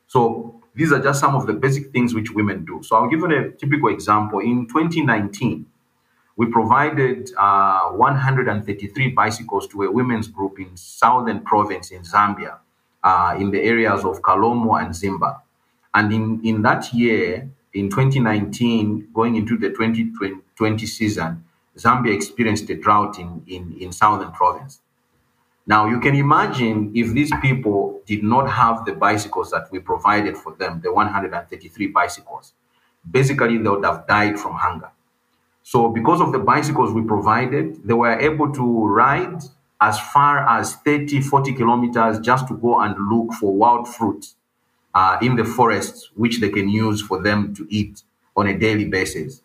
So 0.08 0.62
these 0.76 0.92
are 0.92 1.02
just 1.02 1.22
some 1.22 1.36
of 1.36 1.48
the 1.48 1.54
basic 1.54 1.94
things 1.94 2.14
which 2.14 2.32
women 2.32 2.66
do. 2.66 2.84
So 2.84 2.98
I'll 2.98 3.08
give 3.08 3.22
you 3.22 3.32
a 3.32 3.50
typical 3.52 3.88
example. 3.88 4.40
In 4.40 4.68
2019, 4.68 5.66
we 6.36 6.48
provided 6.48 7.32
uh, 7.38 7.92
133 7.92 9.12
bicycles 9.12 9.66
to 9.70 9.84
a 9.84 9.90
women's 9.90 10.28
group 10.28 10.60
in 10.60 10.76
southern 10.76 11.46
province 11.46 11.92
in 11.92 12.02
Zambia, 12.02 12.58
uh, 13.06 13.38
in 13.40 13.52
the 13.52 13.62
areas 13.62 14.04
of 14.04 14.22
Kalomo 14.22 14.82
and 14.84 14.94
Zimba. 14.94 15.40
And 15.94 16.12
in, 16.12 16.42
in 16.44 16.62
that 16.64 16.94
year, 16.94 17.50
in 17.74 17.90
2019, 17.90 19.12
going 19.14 19.38
into 19.38 19.58
the 19.58 19.70
2020 19.70 20.86
season, 20.86 21.46
Zambia 21.78 22.14
experienced 22.14 22.70
a 22.70 22.76
drought 22.76 23.20
in, 23.20 23.44
in, 23.48 23.76
in 23.80 23.92
southern 23.92 24.32
province. 24.32 24.82
Now, 25.68 25.88
you 25.88 26.00
can 26.00 26.16
imagine 26.16 26.92
if 26.96 27.12
these 27.14 27.32
people 27.42 28.02
did 28.06 28.24
not 28.24 28.50
have 28.50 28.86
the 28.86 28.94
bicycles 28.94 29.50
that 29.52 29.68
we 29.72 29.80
provided 29.80 30.38
for 30.38 30.54
them, 30.56 30.80
the 30.84 30.94
133 30.94 31.88
bicycles, 31.88 32.54
basically 33.10 33.58
they 33.58 33.70
would 33.70 33.84
have 33.84 34.06
died 34.08 34.40
from 34.40 34.54
hunger. 34.54 34.92
So, 35.64 35.90
because 35.90 36.22
of 36.22 36.32
the 36.32 36.40
bicycles 36.40 36.94
we 36.94 37.02
provided, 37.02 37.88
they 37.88 37.96
were 37.96 38.20
able 38.20 38.54
to 38.54 38.88
ride 38.88 39.42
as 39.82 40.00
far 40.00 40.48
as 40.48 40.76
30, 40.76 41.22
40 41.22 41.54
kilometers 41.54 42.20
just 42.20 42.48
to 42.48 42.56
go 42.58 42.80
and 42.80 42.96
look 43.10 43.34
for 43.34 43.52
wild 43.52 43.88
fruit 43.88 44.28
uh, 44.94 45.18
in 45.22 45.36
the 45.36 45.44
forests, 45.44 46.12
which 46.16 46.40
they 46.40 46.50
can 46.50 46.70
use 46.70 47.02
for 47.02 47.22
them 47.22 47.54
to 47.56 47.68
eat 47.70 48.04
on 48.38 48.48
a 48.48 48.58
daily 48.58 48.86
basis. 48.86 49.42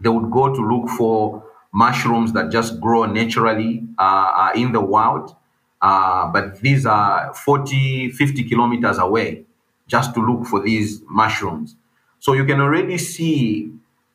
They 0.00 0.08
would 0.08 0.30
go 0.30 0.54
to 0.54 0.60
look 0.60 0.88
for 0.90 1.44
mushrooms 1.72 2.32
that 2.32 2.50
just 2.50 2.80
grow 2.80 3.04
naturally 3.04 3.84
uh, 3.98 4.50
in 4.54 4.72
the 4.72 4.80
wild. 4.80 5.34
Uh, 5.80 6.30
but 6.32 6.60
these 6.60 6.86
are 6.86 7.32
40, 7.34 8.10
50 8.10 8.44
kilometers 8.44 8.98
away 8.98 9.44
just 9.86 10.14
to 10.14 10.20
look 10.20 10.46
for 10.46 10.60
these 10.60 11.02
mushrooms. 11.08 11.76
So 12.20 12.32
you 12.32 12.44
can 12.44 12.60
already 12.60 12.98
see 12.98 13.72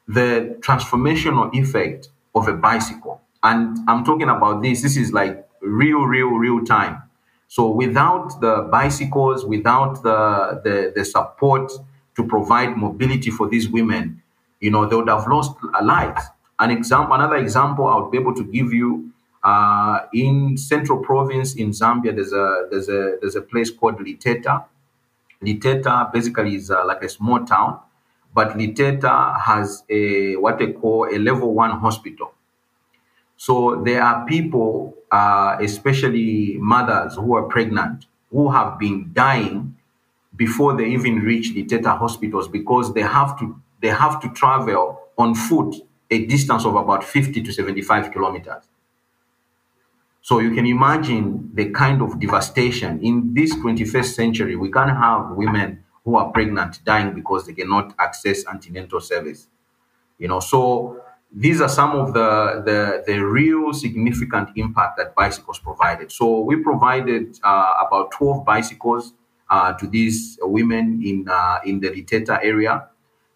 the 0.07 0.57
transformational 0.59 1.53
effect 1.55 2.09
of 2.35 2.47
a 2.47 2.53
bicycle. 2.53 3.21
And 3.43 3.77
I'm 3.87 4.03
talking 4.03 4.29
about 4.29 4.61
this, 4.61 4.81
this 4.81 4.97
is 4.97 5.13
like 5.13 5.47
real, 5.61 6.01
real, 6.03 6.27
real 6.29 6.63
time. 6.65 7.01
So 7.47 7.69
without 7.69 8.41
the 8.41 8.67
bicycles, 8.71 9.45
without 9.45 10.01
the, 10.03 10.61
the, 10.63 10.93
the 10.95 11.05
support 11.05 11.71
to 12.15 12.25
provide 12.27 12.77
mobility 12.77 13.29
for 13.31 13.47
these 13.49 13.69
women, 13.69 14.22
you 14.63 14.71
know, 14.71 14.85
they 14.87 14.95
would 14.95 15.09
have 15.09 15.27
lost 15.27 15.53
lives. 15.83 16.23
An 16.59 16.71
example, 16.71 17.13
another 17.15 17.35
example 17.37 17.85
I 17.87 17.97
would 17.99 18.11
be 18.11 18.17
able 18.17 18.35
to 18.35 18.43
give 18.45 18.71
you 18.73 19.11
uh, 19.43 19.99
in 20.13 20.57
Central 20.57 20.99
Province 20.99 21.55
in 21.55 21.71
Zambia. 21.71 22.15
There's 22.15 22.33
a 22.33 22.67
there's 22.71 22.89
a 22.89 23.17
there's 23.21 23.35
a 23.35 23.41
place 23.41 23.69
called 23.69 23.97
Liteta. 23.99 24.65
Liteta 25.43 26.11
basically 26.13 26.55
is 26.55 26.71
uh, 26.71 26.85
like 26.85 27.03
a 27.03 27.09
small 27.09 27.45
town, 27.45 27.79
but 28.33 28.57
Liteta 28.57 29.39
has 29.41 29.83
a 29.89 30.35
what 30.37 30.59
they 30.59 30.71
call 30.73 31.07
a 31.13 31.17
level 31.19 31.53
one 31.53 31.71
hospital. 31.79 32.33
So 33.37 33.81
there 33.83 34.01
are 34.01 34.25
people, 34.25 34.95
uh, 35.11 35.57
especially 35.59 36.57
mothers 36.59 37.15
who 37.15 37.35
are 37.35 37.43
pregnant, 37.43 38.05
who 38.31 38.49
have 38.51 38.79
been 38.79 39.11
dying 39.13 39.75
before 40.35 40.75
they 40.77 40.87
even 40.87 41.17
reach 41.19 41.53
Liteta 41.55 41.97
hospitals 41.97 42.47
because 42.47 42.93
they 42.93 43.01
have 43.01 43.39
to 43.39 43.59
they 43.83 43.89
have 43.89 44.21
to 44.21 44.29
travel 44.29 44.97
on 45.17 45.35
foot 45.35 45.75
a 46.09 46.25
distance 46.25 46.65
of 46.65 46.75
about 46.75 47.03
50 47.03 47.43
to 47.43 47.51
75 47.51 48.11
kilometers. 48.13 48.63
So 50.21 50.39
you 50.39 50.51
can 50.55 50.65
imagine 50.65 51.51
the 51.53 51.69
kind 51.71 52.01
of 52.01 52.17
devastation 52.17 53.03
in 53.03 53.33
this 53.33 53.53
21st 53.55 54.05
century. 54.05 54.55
We 54.55 54.71
can't 54.71 54.97
have 54.97 55.31
women 55.31 55.83
who 56.05 56.15
are 56.15 56.31
pregnant 56.31 56.79
dying 56.85 57.13
because 57.13 57.45
they 57.45 57.51
cannot 57.53 57.93
access 57.99 58.47
antenatal 58.47 59.01
service. 59.01 59.47
You 60.17 60.29
know, 60.29 60.39
so 60.39 61.01
these 61.29 61.59
are 61.59 61.67
some 61.67 61.91
of 61.91 62.13
the, 62.13 62.63
the, 62.65 63.03
the 63.05 63.19
real 63.19 63.73
significant 63.73 64.49
impact 64.55 64.97
that 64.97 65.13
bicycles 65.13 65.59
provided. 65.59 66.09
So 66.09 66.39
we 66.39 66.55
provided 66.55 67.37
uh, 67.43 67.73
about 67.85 68.11
12 68.11 68.45
bicycles 68.45 69.13
uh, 69.49 69.73
to 69.73 69.87
these 69.87 70.39
women 70.41 71.01
in, 71.03 71.27
uh, 71.29 71.59
in 71.65 71.81
the 71.81 71.89
Liteta 71.89 72.39
area 72.41 72.87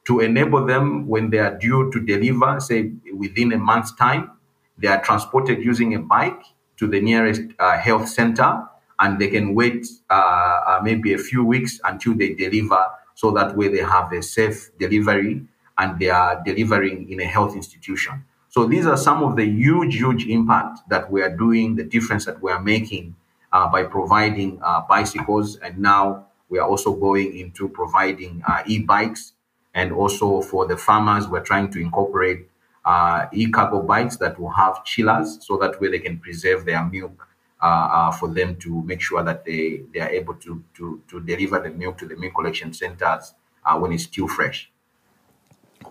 to 0.08 0.22
enable 0.22 0.66
them 0.66 1.06
when 1.06 1.30
they 1.30 1.38
are 1.38 1.54
due 1.58 1.92
to 1.92 2.00
deliver, 2.00 2.60
say 2.62 2.94
within 3.14 3.52
a 3.52 3.58
month's 3.58 3.94
time, 3.96 4.32
they 4.78 4.88
are 4.88 5.02
transported 5.04 5.62
using 5.64 5.96
a 5.96 6.00
bike 6.00 6.42
to 6.78 6.88
the 6.88 7.02
nearest 7.02 7.42
uh, 7.60 7.78
health 7.78 8.08
center 8.08 8.64
and 9.00 9.20
they 9.20 9.28
can 9.28 9.54
wait 9.54 9.86
uh, 10.10 10.14
uh, 10.14 10.80
maybe 10.82 11.14
a 11.14 11.18
few 11.18 11.44
weeks 11.44 11.82
until 11.84 12.16
they 12.16 12.34
deliver 12.34 12.86
so 13.16 13.32
that 13.32 13.58
way 13.58 13.68
they 13.68 13.80
have 13.82 14.12
a 14.14 14.22
safe 14.24 14.70
delivery 14.80 15.46
and 15.78 16.00
they 16.00 16.10
are 16.10 16.42
delivering 16.46 17.12
in 17.12 17.20
a 17.20 17.26
health 17.26 17.54
institution. 17.56 18.24
So 18.48 18.66
these 18.66 18.86
are 18.88 18.98
some 18.98 19.24
of 19.24 19.36
the 19.36 19.46
huge, 19.46 19.96
huge 19.96 20.26
impact 20.26 20.80
that 20.90 21.12
we 21.12 21.22
are 21.22 21.36
doing, 21.36 21.76
the 21.76 21.84
difference 21.84 22.24
that 22.26 22.42
we 22.42 22.50
are 22.52 22.62
making 22.62 23.16
uh, 23.52 23.68
by 23.68 23.84
providing 23.84 24.60
uh, 24.64 24.82
bicycles. 24.88 25.58
And 25.58 25.80
now 25.80 26.28
we 26.50 26.60
are 26.60 26.68
also 26.68 26.94
going 26.94 27.38
into 27.38 27.68
providing 27.68 28.42
uh, 28.48 28.64
e-bikes 28.66 29.34
and 29.78 29.92
also 29.92 30.42
for 30.42 30.66
the 30.66 30.76
farmers, 30.76 31.28
we're 31.28 31.48
trying 31.52 31.70
to 31.70 31.80
incorporate 31.80 32.50
uh, 32.84 33.28
e-cargo 33.32 33.80
bikes 33.84 34.18
that 34.18 34.40
will 34.40 34.50
have 34.50 34.84
chillers 34.84 35.38
so 35.46 35.56
that 35.58 35.80
way 35.80 35.88
they 35.88 36.00
can 36.00 36.18
preserve 36.18 36.66
their 36.66 36.84
milk 36.84 37.28
uh, 37.62 37.66
uh, 37.66 38.12
for 38.12 38.28
them 38.28 38.56
to 38.56 38.82
make 38.84 39.00
sure 39.02 39.24
that 39.24 39.46
they, 39.46 39.84
they 39.94 40.00
are 40.00 40.10
able 40.10 40.34
to, 40.34 40.64
to, 40.74 41.00
to 41.08 41.20
deliver 41.22 41.60
the 41.60 41.70
milk 41.70 41.96
to 42.00 42.08
the 42.08 42.16
milk 42.16 42.34
collection 42.34 42.74
centers 42.74 43.36
uh, 43.68 43.78
when 43.78 43.92
it's 43.92 44.06
still 44.06 44.28
fresh. 44.28 44.72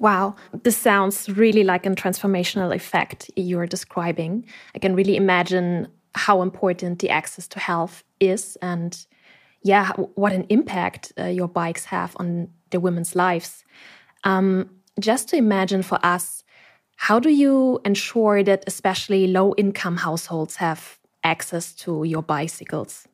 Wow, 0.01 0.35
this 0.65 0.77
sounds 0.77 1.29
really 1.29 1.63
like 1.63 1.87
a 1.87 1.91
transformational 1.91 2.75
effect 2.75 3.31
you're 3.37 3.69
describing. 3.69 4.47
I 4.75 4.81
can 4.81 4.97
really 4.97 5.17
imagine 5.17 5.87
how 6.17 6.43
important 6.43 6.99
the 6.99 7.11
access 7.11 7.47
to 7.49 7.61
health 7.61 8.03
is 8.19 8.59
and 8.61 9.07
yeah, 9.63 9.93
what 10.15 10.33
an 10.33 10.45
impact 10.49 11.13
uh, 11.19 11.25
your 11.25 11.49
bikes 11.49 11.85
have 11.85 12.17
on 12.19 12.49
the 12.71 12.81
women's 12.81 13.15
lives. 13.15 13.65
Um, 14.25 14.71
just 14.99 15.29
to 15.29 15.37
imagine 15.37 15.83
for 15.83 15.99
us, 16.05 16.45
how 16.97 17.21
do 17.21 17.29
you 17.29 17.81
ensure 17.85 18.43
that 18.43 18.65
especially 18.67 19.27
low 19.27 19.55
income 19.57 19.99
households 19.99 20.57
have 20.57 20.99
access 21.23 21.75
to 21.75 22.05
your 22.05 22.23
bicycles? 22.23 23.07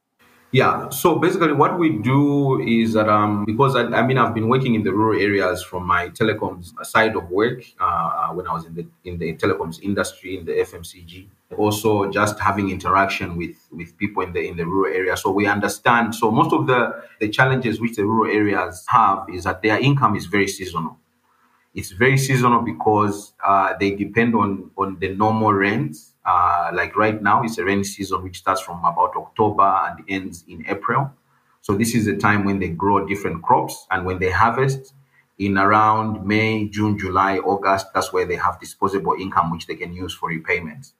Yeah, 0.52 0.90
so 0.90 1.18
basically, 1.18 1.54
what 1.54 1.78
we 1.78 1.98
do 1.98 2.60
is 2.60 2.92
that 2.92 3.08
um, 3.08 3.46
because 3.46 3.74
I, 3.74 3.84
I, 3.84 4.06
mean 4.06 4.18
I've 4.18 4.34
been 4.34 4.48
working 4.48 4.74
in 4.74 4.82
the 4.82 4.92
rural 4.92 5.18
areas 5.18 5.62
from 5.62 5.86
my 5.86 6.10
telecoms 6.10 6.72
side 6.84 7.16
of 7.16 7.30
work 7.30 7.64
uh, 7.80 7.84
uh 7.84 8.28
when 8.34 8.46
I 8.46 8.52
was 8.52 8.66
in 8.66 8.74
the 8.74 8.86
in 9.04 9.18
the 9.18 9.32
telecoms 9.34 9.80
industry 9.82 10.36
in 10.36 10.44
the 10.44 10.52
FMCG. 10.52 11.28
Also, 11.64 11.90
just 12.10 12.36
having 12.48 12.66
interaction 12.76 13.28
with 13.40 13.56
with 13.78 13.90
people 14.02 14.22
in 14.26 14.32
the 14.36 14.42
in 14.50 14.56
the 14.56 14.66
rural 14.66 14.92
area, 15.00 15.16
so 15.16 15.30
we 15.30 15.46
understand. 15.56 16.06
So 16.20 16.30
most 16.40 16.52
of 16.58 16.66
the 16.70 16.80
the 17.20 17.28
challenges 17.38 17.80
which 17.82 17.94
the 17.98 18.04
rural 18.12 18.30
areas 18.40 18.84
have 18.88 19.18
is 19.36 19.44
that 19.44 19.62
their 19.62 19.78
income 19.78 20.14
is 20.20 20.26
very 20.26 20.48
seasonal. 20.48 20.94
It's 21.74 21.90
very 21.90 22.18
seasonal 22.18 22.60
because 22.60 23.32
uh, 23.44 23.74
they 23.80 23.90
depend 23.92 24.34
on 24.34 24.70
on 24.76 24.98
the 24.98 25.08
normal 25.14 25.52
rents 25.54 26.12
uh, 26.24 26.70
like 26.72 26.94
right 26.96 27.20
now, 27.20 27.42
it's 27.42 27.58
a 27.58 27.64
rainy 27.64 27.82
season 27.84 28.22
which 28.22 28.38
starts 28.38 28.60
from 28.60 28.78
about 28.84 29.16
October 29.16 29.64
and 29.88 30.04
ends 30.08 30.44
in 30.46 30.64
April. 30.68 31.10
So 31.62 31.74
this 31.74 31.94
is 31.96 32.04
the 32.06 32.16
time 32.16 32.44
when 32.44 32.60
they 32.60 32.68
grow 32.68 33.04
different 33.06 33.42
crops, 33.42 33.86
and 33.90 34.06
when 34.06 34.18
they 34.20 34.30
harvest 34.30 34.94
in 35.38 35.58
around 35.58 36.24
May, 36.24 36.68
June, 36.68 36.96
July, 36.98 37.38
August, 37.38 37.86
that's 37.92 38.12
where 38.12 38.24
they 38.26 38.36
have 38.36 38.60
disposable 38.60 39.14
income 39.18 39.50
which 39.50 39.66
they 39.66 39.74
can 39.74 39.92
use 39.92 40.14
for 40.14 40.28
repayments. 40.28 40.94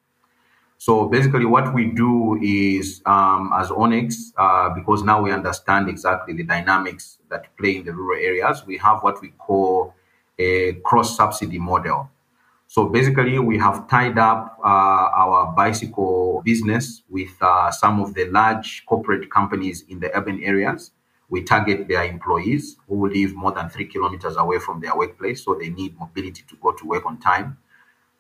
So 0.85 1.07
basically, 1.07 1.45
what 1.45 1.73
we 1.73 1.85
do 1.85 2.41
is, 2.43 3.03
um, 3.07 3.53
as 3.55 3.71
Onyx, 3.71 4.33
uh, 4.37 4.71
because 4.71 5.05
now 5.05 5.23
we 5.23 5.31
understand 5.31 5.89
exactly 5.89 6.35
the 6.35 6.43
dynamics 6.43 7.19
that 7.31 7.57
play 7.57 7.77
in 7.77 7.85
the 7.85 7.93
rural 7.93 8.21
areas, 8.21 8.67
we 8.67 8.79
have 8.79 9.01
what 9.05 9.23
we 9.23 9.29
call 9.29 9.95
a 10.41 10.73
cross 10.83 11.17
subsidy 11.17 11.61
model. 11.61 12.11
So 12.67 12.89
basically, 12.89 13.39
we 13.39 13.59
have 13.59 13.87
tied 13.87 14.19
up 14.19 14.59
uh, 14.59 15.23
our 15.23 15.53
bicycle 15.53 16.43
business 16.45 17.05
with 17.09 17.31
uh, 17.41 17.71
some 17.71 18.01
of 18.01 18.15
the 18.15 18.25
large 18.25 18.85
corporate 18.87 19.31
companies 19.31 19.85
in 19.89 20.01
the 20.01 20.11
urban 20.19 20.43
areas. 20.43 20.91
We 21.29 21.45
target 21.45 21.87
their 21.87 22.03
employees 22.03 22.77
who 22.89 23.09
live 23.09 23.37
more 23.37 23.53
than 23.53 23.69
three 23.69 23.87
kilometers 23.87 24.37
away 24.37 24.59
from 24.59 24.81
their 24.81 24.97
workplace, 24.97 25.45
so 25.45 25.55
they 25.55 25.69
need 25.69 25.97
mobility 25.97 26.43
to 26.49 26.57
go 26.57 26.73
to 26.73 26.85
work 26.85 27.07
on 27.07 27.21
time. 27.21 27.59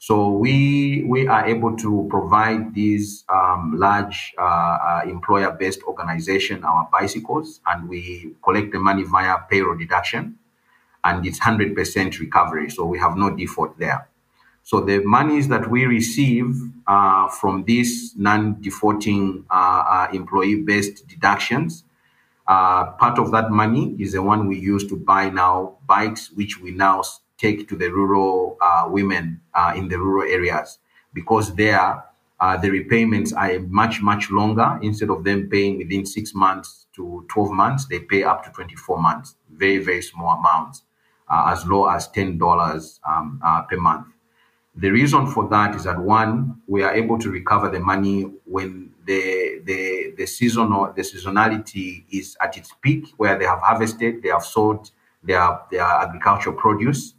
So 0.03 0.31
we 0.31 1.05
we 1.07 1.29
are 1.29 1.47
able 1.47 1.77
to 1.77 2.09
provide 2.11 2.75
these 2.75 3.25
um, 3.29 3.79
large 3.79 4.35
uh, 4.37 4.43
uh, 4.43 5.03
employer-based 5.07 5.85
organization 5.85 6.65
our 6.65 6.89
bicycles, 6.91 7.61
and 7.69 7.89
we 7.89 8.35
collect 8.43 8.73
the 8.73 8.81
money 8.81 9.05
via 9.05 9.37
payroll 9.49 9.79
deduction, 9.79 10.41
and 11.05 11.25
it's 11.25 11.39
hundred 11.39 11.77
percent 11.77 12.19
recovery. 12.19 12.69
So 12.69 12.85
we 12.85 12.99
have 12.99 13.17
no 13.17 13.31
default 13.31 13.79
there. 13.79 14.09
So 14.65 14.81
the 14.81 14.99
monies 15.05 15.47
that 15.55 15.71
we 15.71 15.87
receive 15.87 16.51
uh, 16.89 17.29
from 17.29 17.63
these 17.63 18.13
non-defaulting 18.17 19.45
uh, 19.49 19.55
uh, 19.55 20.09
employee-based 20.13 21.07
deductions, 21.07 21.85
uh, 22.49 22.91
part 22.99 23.21
of 23.21 23.31
that 23.31 23.53
money 23.53 23.95
is 24.01 24.15
the 24.15 24.23
one 24.23 24.49
we 24.49 24.59
use 24.59 24.85
to 24.89 24.97
buy 24.97 25.31
now 25.31 25.79
bikes, 25.87 26.33
which 26.33 26.61
we 26.61 26.73
now 26.73 27.03
take 27.43 27.69
to 27.69 27.77
the 27.77 27.89
rural 27.91 28.57
uh, 28.61 28.85
women 28.89 29.41
uh, 29.55 29.73
in 29.77 29.89
the 29.89 29.99
rural 29.99 30.31
areas. 30.39 30.79
Because 31.13 31.55
there 31.55 32.05
uh, 32.41 32.57
the 32.57 32.71
repayments 32.71 33.33
are 33.33 33.59
much 33.83 34.01
much 34.01 34.31
longer. 34.31 34.79
Instead 34.83 35.11
of 35.11 35.25
them 35.25 35.49
paying 35.51 35.79
within 35.79 36.07
six 36.07 36.35
months 36.35 36.87
to 36.97 37.25
12 37.29 37.53
months 37.53 37.87
they 37.87 38.01
pay 38.01 38.23
up 38.23 38.45
to 38.45 38.51
24 38.51 38.99
months. 38.99 39.37
Very 39.51 39.79
very 39.79 40.03
small 40.03 40.39
amounts 40.39 40.83
as 41.33 41.67
low 41.67 41.89
as 41.89 42.09
$10 42.09 43.01
um, 43.09 43.41
uh, 43.45 43.63
per 43.63 43.77
month. 43.79 44.07
The 44.77 44.91
reason 44.91 45.27
for 45.27 45.49
that 45.49 45.75
is 45.75 45.85
that 45.85 45.99
one 45.99 46.61
we 46.67 46.83
are 46.83 46.95
able 46.95 47.19
to 47.19 47.31
recover 47.31 47.69
the 47.69 47.81
money 47.81 48.23
when 48.47 48.91
the 49.05 49.61
the 49.65 50.15
the 50.17 50.27
seasonal 50.27 50.93
the 50.97 51.03
seasonality 51.03 52.05
is 52.11 52.37
at 52.41 52.57
its 52.57 52.73
peak 52.81 53.09
where 53.19 53.39
they 53.39 53.45
have 53.45 53.61
harvested 53.61 54.23
they 54.23 54.31
have 54.31 54.45
sold 54.45 54.91
their 55.23 55.61
their 55.71 55.85
agricultural 55.85 56.57
produce 56.57 57.15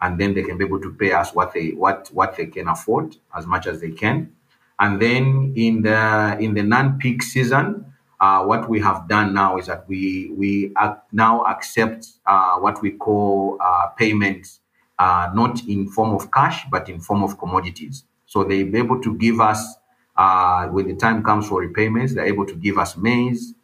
and 0.00 0.18
then 0.18 0.34
they 0.34 0.42
can 0.42 0.58
be 0.58 0.64
able 0.64 0.80
to 0.80 0.92
pay 0.92 1.12
us 1.12 1.34
what 1.34 1.52
they 1.52 1.70
what 1.70 2.08
what 2.12 2.36
they 2.36 2.46
can 2.46 2.68
afford 2.68 3.16
as 3.36 3.46
much 3.46 3.66
as 3.66 3.80
they 3.80 3.90
can. 3.90 4.32
And 4.80 5.00
then 5.02 5.52
in 5.56 5.82
the 5.82 6.36
in 6.40 6.54
the 6.54 6.62
non-peak 6.62 7.22
season, 7.22 7.92
uh, 8.20 8.44
what 8.44 8.68
we 8.68 8.80
have 8.80 9.08
done 9.08 9.34
now 9.34 9.58
is 9.58 9.66
that 9.66 9.88
we 9.88 10.30
we 10.36 10.72
now 11.12 11.42
accept 11.44 12.06
uh, 12.26 12.56
what 12.58 12.80
we 12.82 12.92
call 12.92 13.58
uh, 13.60 13.88
payments 13.96 14.60
uh, 14.98 15.30
not 15.34 15.62
in 15.68 15.88
form 15.88 16.14
of 16.14 16.30
cash 16.30 16.64
but 16.70 16.88
in 16.88 17.00
form 17.00 17.22
of 17.22 17.38
commodities. 17.38 18.04
So 18.26 18.44
they 18.44 18.62
be 18.62 18.78
able 18.78 19.00
to 19.02 19.16
give 19.16 19.40
us 19.40 19.76
uh, 20.16 20.66
when 20.68 20.88
the 20.88 20.96
time 20.96 21.22
comes 21.22 21.46
for 21.48 21.60
repayments, 21.60 22.14
they're 22.14 22.26
able 22.26 22.44
to 22.46 22.54
give 22.54 22.76
us 22.76 22.96
maize 22.96 23.54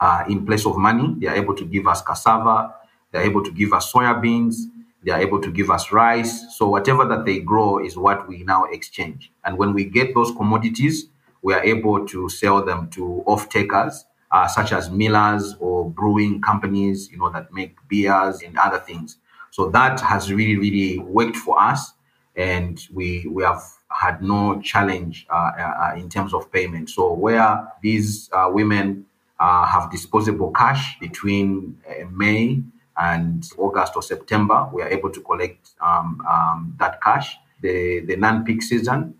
uh, 0.00 0.24
in 0.28 0.44
place 0.44 0.66
of 0.66 0.76
money. 0.76 1.14
They 1.18 1.28
are 1.28 1.36
able 1.36 1.54
to 1.56 1.64
give 1.64 1.86
us 1.86 2.02
cassava. 2.02 2.74
They're 3.10 3.22
able 3.22 3.42
to 3.42 3.50
give 3.50 3.72
us 3.72 3.92
soybeans 3.92 4.56
they 5.04 5.12
are 5.12 5.20
able 5.20 5.40
to 5.40 5.50
give 5.50 5.70
us 5.70 5.92
rice. 5.92 6.56
So 6.56 6.68
whatever 6.68 7.04
that 7.06 7.24
they 7.24 7.40
grow 7.40 7.84
is 7.84 7.96
what 7.96 8.28
we 8.28 8.44
now 8.44 8.64
exchange. 8.64 9.32
And 9.44 9.58
when 9.58 9.72
we 9.72 9.84
get 9.84 10.14
those 10.14 10.30
commodities, 10.32 11.08
we 11.42 11.54
are 11.54 11.62
able 11.64 12.06
to 12.06 12.28
sell 12.28 12.64
them 12.64 12.88
to 12.90 13.24
off-takers, 13.26 14.04
uh, 14.30 14.46
such 14.46 14.72
as 14.72 14.90
millers 14.90 15.56
or 15.58 15.90
brewing 15.90 16.40
companies, 16.40 17.10
you 17.10 17.18
know, 17.18 17.30
that 17.30 17.52
make 17.52 17.76
beers 17.88 18.42
and 18.42 18.56
other 18.58 18.78
things. 18.78 19.18
So 19.50 19.68
that 19.70 20.00
has 20.00 20.32
really, 20.32 20.56
really 20.56 20.98
worked 20.98 21.36
for 21.36 21.60
us, 21.60 21.92
and 22.36 22.80
we 22.94 23.26
we 23.28 23.42
have 23.42 23.62
had 23.90 24.22
no 24.22 24.60
challenge 24.62 25.26
uh, 25.28 25.50
uh, 25.58 25.94
in 25.96 26.08
terms 26.08 26.32
of 26.32 26.50
payment. 26.50 26.88
So 26.88 27.12
where 27.12 27.68
these 27.82 28.30
uh, 28.32 28.48
women 28.50 29.04
uh, 29.38 29.66
have 29.66 29.90
disposable 29.90 30.52
cash 30.52 30.98
between 31.00 31.76
uh, 31.86 32.06
May 32.10 32.62
and 32.96 33.48
August 33.58 33.94
or 33.96 34.02
September, 34.02 34.68
we 34.72 34.82
are 34.82 34.88
able 34.88 35.10
to 35.10 35.20
collect 35.20 35.70
um, 35.80 36.24
um, 36.28 36.74
that 36.78 37.00
cash. 37.02 37.36
The, 37.60 38.00
the 38.00 38.16
non-peak 38.16 38.60
season, 38.60 39.14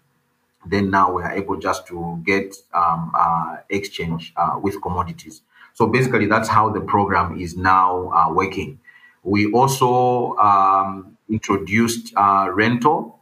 then 0.67 0.91
now 0.91 1.13
we 1.13 1.23
are 1.23 1.33
able 1.33 1.57
just 1.59 1.87
to 1.87 2.21
get 2.27 2.57
um, 2.75 3.13
uh, 3.17 3.59
exchange 3.71 4.33
uh, 4.37 4.59
with 4.61 4.83
commodities. 4.83 5.43
So 5.75 5.87
basically, 5.87 6.27
that's 6.27 6.49
how 6.49 6.71
the 6.71 6.81
program 6.81 7.39
is 7.39 7.57
now 7.57 8.11
uh, 8.11 8.33
working. 8.33 8.81
We 9.23 9.53
also 9.53 10.37
um, 10.37 11.17
introduced 11.31 12.13
uh, 12.17 12.49
rental. 12.53 13.21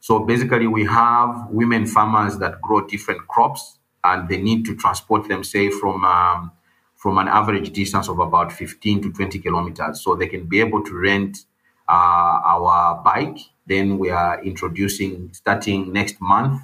So 0.00 0.20
basically, 0.20 0.66
we 0.66 0.84
have 0.86 1.48
women 1.50 1.86
farmers 1.86 2.38
that 2.38 2.60
grow 2.62 2.86
different 2.86 3.28
crops 3.28 3.78
and 4.04 4.28
they 4.28 4.38
need 4.38 4.64
to 4.66 4.76
transport 4.76 5.28
them, 5.28 5.44
say, 5.44 5.70
from 5.70 6.04
um, 6.04 6.52
from 7.06 7.18
an 7.18 7.28
average 7.28 7.70
distance 7.72 8.08
of 8.08 8.18
about 8.18 8.50
15 8.50 9.00
to 9.02 9.12
20 9.12 9.38
kilometers. 9.38 10.00
So 10.00 10.16
they 10.16 10.26
can 10.26 10.44
be 10.46 10.58
able 10.58 10.82
to 10.82 10.92
rent 10.92 11.38
uh, 11.88 12.40
our 12.44 13.00
bike. 13.04 13.38
Then 13.64 13.98
we 13.98 14.10
are 14.10 14.42
introducing, 14.42 15.30
starting 15.32 15.92
next 15.92 16.20
month, 16.20 16.60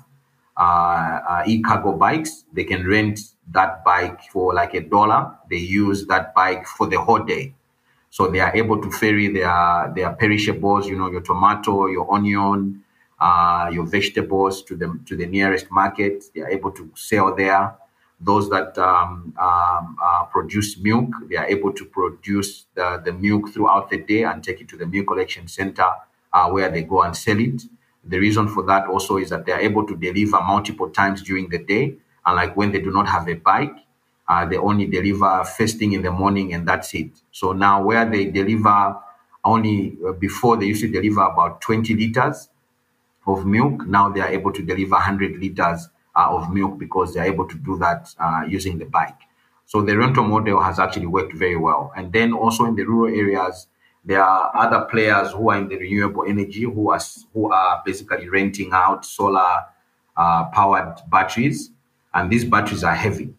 uh, 0.57 0.61
uh, 0.61 1.43
e-cargo 1.47 1.93
bikes. 1.93 2.43
They 2.53 2.65
can 2.65 2.85
rent 2.89 3.21
that 3.53 3.85
bike 3.85 4.21
for 4.33 4.53
like 4.53 4.75
a 4.75 4.81
dollar. 4.81 5.33
They 5.49 5.59
use 5.59 6.09
that 6.09 6.35
bike 6.35 6.67
for 6.67 6.89
the 6.89 7.01
whole 7.01 7.23
day. 7.23 7.55
So 8.11 8.27
they 8.27 8.41
are 8.41 8.53
able 8.53 8.83
to 8.83 8.91
ferry 8.91 9.29
their, 9.29 9.93
their 9.95 10.13
perishables, 10.15 10.89
you 10.89 10.99
know, 10.99 11.09
your 11.09 11.21
tomato, 11.21 11.87
your 11.87 12.13
onion, 12.13 12.83
uh, 13.21 13.71
your 13.73 13.87
vegetables 13.87 14.65
to 14.65 14.75
the, 14.75 14.99
to 15.07 15.17
the 15.17 15.27
nearest 15.27 15.71
market. 15.71 16.25
They 16.35 16.41
are 16.41 16.51
able 16.51 16.73
to 16.73 16.91
sell 16.97 17.33
there 17.33 17.77
those 18.25 18.49
that 18.51 18.77
um, 18.79 19.35
um, 19.41 19.97
uh, 20.03 20.25
produce 20.25 20.77
milk, 20.79 21.09
they 21.29 21.37
are 21.37 21.47
able 21.47 21.73
to 21.73 21.85
produce 21.85 22.67
the, 22.75 23.03
the 23.05 23.13
milk 23.13 23.51
throughout 23.53 23.91
the 23.91 23.99
day 23.99 24.23
and 24.25 24.43
take 24.45 24.61
it 24.61 24.69
to 24.69 24.77
the 24.77 24.87
milk 24.87 25.09
collection 25.09 25.49
center 25.49 25.89
uh, 26.33 26.49
where 26.51 26.71
they 26.71 26.83
go 26.83 27.03
and 27.03 27.17
sell 27.17 27.39
it. 27.39 27.63
The 28.05 28.19
reason 28.19 28.49
for 28.49 28.63
that 28.65 28.87
also 28.87 29.17
is 29.17 29.31
that 29.31 29.47
they 29.47 29.53
are 29.53 29.61
able 29.61 29.87
to 29.87 29.97
deliver 29.97 30.41
multiple 30.41 30.91
times 30.91 31.23
during 31.23 31.49
the 31.49 31.59
day. 31.59 31.97
And 32.25 32.37
like 32.37 32.57
when 32.57 32.73
they 32.73 32.81
do 32.81 32.91
not 32.91 33.09
have 33.09 33.29
a 33.29 33.35
bike, 33.35 33.77
uh, 34.29 34.47
they 34.47 34.57
only 34.57 34.87
deliver 34.87 35.45
first 35.45 35.79
thing 35.79 35.93
in 35.93 36.03
the 36.03 36.11
morning 36.11 36.55
and 36.55 36.67
that's 36.67 36.95
it. 36.95 37.11
So 37.33 37.53
now 37.53 37.83
where 37.85 38.09
they 38.09 38.27
deliver 38.27 38.97
only 39.45 39.97
uh, 40.07 40.13
before 40.13 40.57
they 40.57 40.67
used 40.67 40.83
to 40.83 40.89
deliver 40.89 41.23
about 41.23 41.61
20 41.61 41.95
liters 41.95 42.49
of 43.27 43.47
milk, 43.47 43.87
now 43.87 44.09
they 44.09 44.21
are 44.21 44.29
able 44.29 44.53
to 44.53 44.63
deliver 44.63 44.93
100 44.93 45.39
liters 45.39 45.89
of 46.15 46.53
milk 46.53 46.79
because 46.79 47.15
they're 47.15 47.25
able 47.25 47.49
to 47.49 47.57
do 47.59 47.79
that 47.79 48.15
uh, 48.19 48.43
using 48.49 48.79
the 48.79 48.85
bike. 48.85 49.19
So 49.67 49.83
the 49.83 49.97
rental 49.97 50.25
model 50.25 50.61
has 50.61 50.79
actually 50.79 51.07
worked 51.07 51.33
very 51.35 51.57
well. 51.57 51.93
And 51.97 52.13
then 52.13 52.33
also 52.33 52.65
in 52.67 52.75
the 52.75 52.85
rural 52.85 53.15
areas, 53.15 53.69
there 54.05 54.23
are 54.23 54.51
other 54.55 54.85
players 54.87 55.33
who 55.33 55.51
are 55.51 55.59
in 55.59 55.69
the 55.69 55.77
renewable 55.77 56.25
energy 56.27 56.63
who 56.63 56.91
are 56.91 57.01
who 57.33 57.53
are 57.53 57.83
basically 57.85 58.29
renting 58.29 58.71
out 58.73 59.05
solar 59.05 59.65
uh, 60.17 60.45
powered 60.47 61.01
batteries, 61.09 61.71
and 62.13 62.31
these 62.31 62.45
batteries 62.45 62.85
are 62.85 62.95
heavy. 62.95 63.33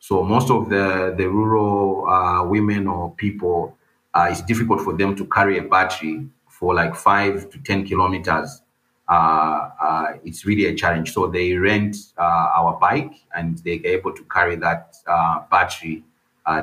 So 0.00 0.22
most 0.24 0.50
of 0.50 0.68
the 0.68 1.14
the 1.16 1.28
rural 1.28 2.08
uh, 2.08 2.44
women 2.44 2.86
or 2.88 3.12
people, 3.14 3.76
uh, 4.14 4.28
it's 4.30 4.42
difficult 4.42 4.80
for 4.82 4.94
them 4.96 5.14
to 5.16 5.24
carry 5.26 5.58
a 5.58 5.62
battery 5.62 6.26
for 6.48 6.74
like 6.74 6.94
five 6.96 7.50
to 7.50 7.58
ten 7.58 7.84
kilometers 7.86 8.48
uh, 8.48 8.62
uh, 8.62 8.71
it's 9.08 10.44
really 10.44 10.66
a 10.66 10.74
challenge. 10.74 11.12
So 11.12 11.26
they 11.26 11.54
rent 11.54 11.96
uh, 12.18 12.22
our 12.56 12.78
bike 12.78 13.14
and 13.34 13.58
they're 13.58 13.84
able 13.84 14.12
to 14.12 14.24
carry 14.24 14.56
that 14.56 14.96
battery, 15.50 16.04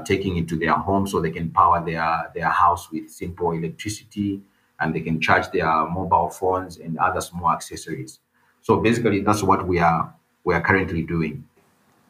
taking 0.05 0.37
it 0.37 0.47
to 0.49 0.57
their 0.57 0.73
home 0.73 1.07
so 1.07 1.19
they 1.21 1.31
can 1.31 1.49
power 1.51 1.83
their, 1.83 2.31
their 2.33 2.49
house 2.49 2.91
with 2.91 3.09
simple 3.09 3.51
electricity 3.51 4.41
and 4.79 4.95
they 4.95 5.01
can 5.01 5.19
charge 5.19 5.51
their 5.51 5.85
mobile 5.89 6.29
phones 6.29 6.77
and 6.77 6.97
other 6.97 7.21
small 7.21 7.51
accessories. 7.51 8.19
So 8.61 8.79
basically, 8.79 9.21
that's 9.21 9.43
what 9.43 9.67
we 9.67 9.79
are 9.79 10.13
we 10.43 10.53
are 10.55 10.61
currently 10.61 11.03
doing. 11.03 11.45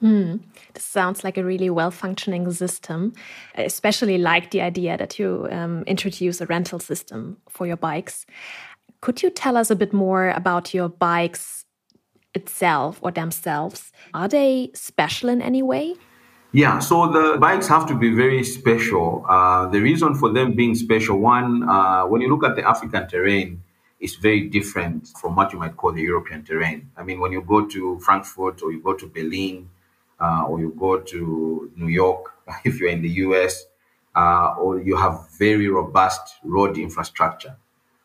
Mm, 0.02 0.40
this 0.74 0.86
sounds 0.86 1.24
like 1.24 1.38
a 1.38 1.44
really 1.44 1.70
well 1.70 1.92
functioning 1.92 2.50
system. 2.52 3.14
I 3.56 3.64
especially 3.64 4.18
like 4.18 4.52
the 4.52 4.62
idea 4.62 4.98
that 4.98 5.20
you 5.20 5.48
um, 5.52 5.84
introduce 5.88 6.40
a 6.40 6.46
rental 6.46 6.80
system 6.80 7.38
for 7.50 7.68
your 7.68 7.76
bikes. 7.76 8.26
Could 9.02 9.24
you 9.24 9.30
tell 9.30 9.56
us 9.56 9.70
a 9.70 9.76
bit 9.76 9.94
more 9.94 10.30
about 10.30 10.74
your 10.74 10.90
bikes 10.90 11.66
itself 12.34 13.00
or 13.02 13.12
themselves? 13.12 13.92
Are 14.14 14.28
they 14.28 14.72
special 14.74 15.30
in 15.30 15.42
any 15.42 15.64
way? 15.64 15.96
Yeah, 16.52 16.80
so 16.80 17.12
the 17.12 17.38
bikes 17.38 17.68
have 17.68 17.88
to 17.88 17.96
be 17.96 18.10
very 18.10 18.44
special. 18.44 19.24
Uh, 19.30 19.68
the 19.68 19.80
reason 19.80 20.16
for 20.16 20.34
them 20.34 20.54
being 20.54 20.74
special, 20.74 21.20
one, 21.20 21.70
uh, 21.70 22.06
when 22.08 22.22
you 22.22 22.30
look 22.30 22.44
at 22.44 22.56
the 22.56 22.68
African 22.68 23.08
terrain, 23.08 23.62
is 24.00 24.16
very 24.16 24.48
different 24.50 25.10
from 25.20 25.36
what 25.36 25.54
you 25.54 25.60
might 25.60 25.78
call 25.78 25.92
the 25.92 26.02
European 26.02 26.44
terrain. 26.44 26.90
I 26.98 27.04
mean, 27.04 27.20
when 27.20 27.32
you 27.32 27.42
go 27.42 27.66
to 27.68 28.00
Frankfurt 28.00 28.64
or 28.64 28.72
you 28.72 28.82
go 28.82 28.94
to 28.94 29.08
Berlin 29.08 29.70
uh, 30.20 30.46
or 30.48 30.60
you 30.60 30.74
go 30.78 31.00
to 31.00 31.72
New 31.76 31.88
York, 31.88 32.34
if 32.66 32.80
you're 32.80 32.90
in 32.90 33.02
the 33.02 33.10
US, 33.26 33.66
uh, 34.16 34.56
or 34.58 34.82
you 34.82 34.96
have 34.98 35.30
very 35.38 35.68
robust 35.68 36.38
road 36.44 36.78
infrastructure, 36.78 37.56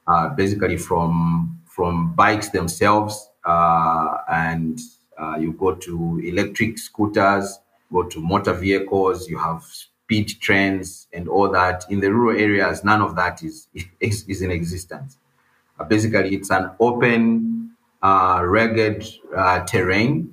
uh, 0.07 0.29
basically 0.31 0.77
from 0.77 1.61
from 1.67 2.15
bikes 2.15 2.51
themselves, 2.51 3.31
uh, 3.45 4.19
and 4.31 4.79
uh, 5.19 5.37
you 5.37 5.53
go 5.53 5.75
to 5.75 6.21
electric 6.25 6.79
scooters, 6.79 7.59
go 7.93 8.05
to 8.05 8.21
motor 8.21 8.53
vehicles, 8.53 9.29
you 9.29 9.39
have 9.39 9.63
speed 9.65 10.29
trains 10.41 11.09
and 11.13 11.29
all 11.29 11.51
that. 11.51 11.85
In 11.91 12.01
the 12.01 12.13
rural 12.13 12.39
areas, 12.39 12.85
none 12.85 13.03
of 13.03 13.17
that 13.17 13.43
is 13.43 13.69
is, 14.01 14.25
is 14.29 14.43
in 14.43 14.51
existence. 14.51 15.19
Uh, 15.79 15.85
basically, 15.85 16.35
it's 16.35 16.51
an 16.51 16.71
open, 16.79 17.71
uh, 18.03 18.41
rugged 18.45 19.05
terrain 19.67 20.31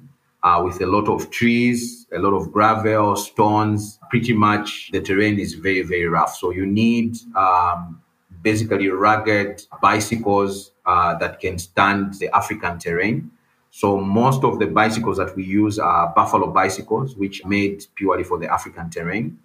with 0.63 0.81
a 0.81 0.85
lot 0.85 1.07
of 1.07 1.31
trees, 1.31 2.07
a 2.13 2.19
lot 2.19 2.33
of 2.33 2.51
gravel, 2.51 3.15
stones. 3.15 3.99
Pretty 4.09 4.33
much 4.33 4.89
the 4.91 4.99
terrain 4.99 5.39
is 5.39 5.53
very, 5.53 5.81
very 5.81 6.05
rough. 6.07 6.35
So 6.35 6.51
you 6.51 6.65
need 6.65 7.17
um, 7.35 8.01
basically 8.41 8.89
rugged 8.89 9.63
bicycles 9.81 10.71
uh, 10.85 11.15
that 11.19 11.39
can 11.39 11.57
stand 11.57 12.15
the 12.15 12.29
African 12.35 12.79
terrain. 12.79 13.31
So 13.71 13.97
most 13.97 14.43
of 14.43 14.59
the 14.59 14.67
bicycles 14.67 15.17
that 15.17 15.35
we 15.35 15.43
use 15.43 15.79
are 15.79 16.11
buffalo 16.13 16.51
bicycles, 16.51 17.15
which 17.15 17.45
made 17.45 17.85
purely 17.95 18.23
for 18.23 18.37
the 18.37 18.51
African 18.51 18.89
terrain. 18.89 19.39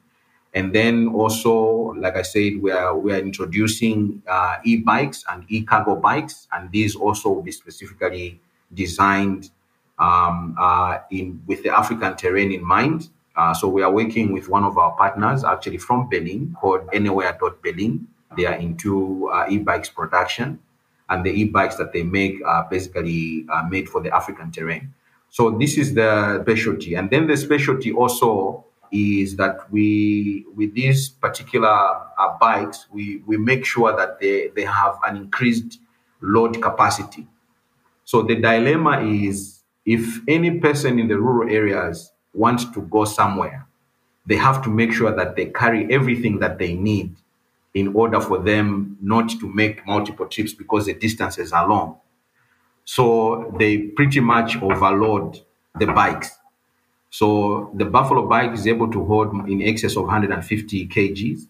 And 0.54 0.74
then 0.74 1.08
also, 1.08 1.94
like 1.98 2.16
I 2.16 2.22
said, 2.22 2.62
we 2.62 2.72
are 2.72 2.96
we 2.96 3.12
are 3.12 3.18
introducing 3.18 4.22
uh, 4.26 4.56
e-bikes 4.64 5.22
and 5.28 5.44
e-cargo 5.48 5.96
bikes, 5.96 6.48
and 6.52 6.72
these 6.72 6.96
also 6.96 7.28
will 7.28 7.42
be 7.42 7.52
specifically 7.52 8.40
designed 8.72 9.50
um, 9.98 10.56
uh, 10.58 10.98
in 11.10 11.42
with 11.46 11.62
the 11.62 11.68
African 11.68 12.16
terrain 12.16 12.52
in 12.52 12.64
mind. 12.64 13.10
Uh, 13.36 13.52
so 13.52 13.68
we 13.68 13.82
are 13.82 13.92
working 13.92 14.32
with 14.32 14.48
one 14.48 14.64
of 14.64 14.78
our 14.78 14.92
partners, 14.96 15.44
actually 15.44 15.76
from 15.76 16.08
Berlin, 16.08 16.56
called 16.58 16.88
Anywhere.Berlin. 16.90 18.08
They 18.36 18.46
are 18.46 18.54
into 18.54 19.28
uh, 19.32 19.46
e-bikes 19.48 19.90
production, 19.90 20.58
and 21.08 21.24
the 21.24 21.30
e-bikes 21.30 21.76
that 21.76 21.92
they 21.92 22.02
make 22.02 22.44
are 22.44 22.66
basically 22.70 23.46
uh, 23.52 23.64
made 23.70 23.88
for 23.88 24.00
the 24.00 24.14
African 24.14 24.50
terrain. 24.50 24.92
So 25.30 25.50
this 25.50 25.76
is 25.76 25.94
the 25.94 26.40
specialty, 26.42 26.94
and 26.94 27.10
then 27.10 27.26
the 27.26 27.36
specialty 27.36 27.92
also 27.92 28.64
is 28.92 29.36
that 29.36 29.70
we 29.70 30.44
with 30.54 30.74
these 30.74 31.08
particular 31.08 31.68
uh, 31.68 32.36
bikes 32.40 32.86
we 32.92 33.22
we 33.26 33.36
make 33.36 33.64
sure 33.64 33.94
that 33.96 34.20
they 34.20 34.48
they 34.54 34.64
have 34.64 34.98
an 35.06 35.16
increased 35.16 35.80
load 36.20 36.60
capacity 36.62 37.26
so 38.04 38.22
the 38.22 38.36
dilemma 38.36 39.00
is 39.02 39.62
if 39.84 40.20
any 40.28 40.58
person 40.60 40.98
in 40.98 41.08
the 41.08 41.18
rural 41.18 41.50
areas 41.52 42.12
wants 42.32 42.64
to 42.64 42.82
go 42.82 43.04
somewhere 43.04 43.66
they 44.26 44.36
have 44.36 44.62
to 44.62 44.70
make 44.70 44.92
sure 44.92 45.14
that 45.14 45.36
they 45.36 45.46
carry 45.46 45.92
everything 45.92 46.38
that 46.38 46.58
they 46.58 46.74
need 46.74 47.14
in 47.76 47.94
order 47.94 48.20
for 48.20 48.38
them 48.38 48.96
not 49.00 49.28
to 49.40 49.52
make 49.52 49.86
multiple 49.86 50.26
trips 50.26 50.52
because 50.52 50.86
the 50.86 50.94
distances 50.94 51.52
are 51.52 51.68
long 51.68 51.98
so 52.84 53.54
they 53.58 53.78
pretty 53.78 54.20
much 54.20 54.56
overload 54.62 55.40
the 55.78 55.86
bikes 55.86 56.36
so 57.10 57.70
the 57.74 57.84
Buffalo 57.84 58.26
bike 58.28 58.52
is 58.52 58.66
able 58.66 58.90
to 58.90 59.04
hold 59.04 59.48
in 59.48 59.62
excess 59.62 59.96
of 59.96 60.04
150 60.04 60.88
kgs. 60.88 61.46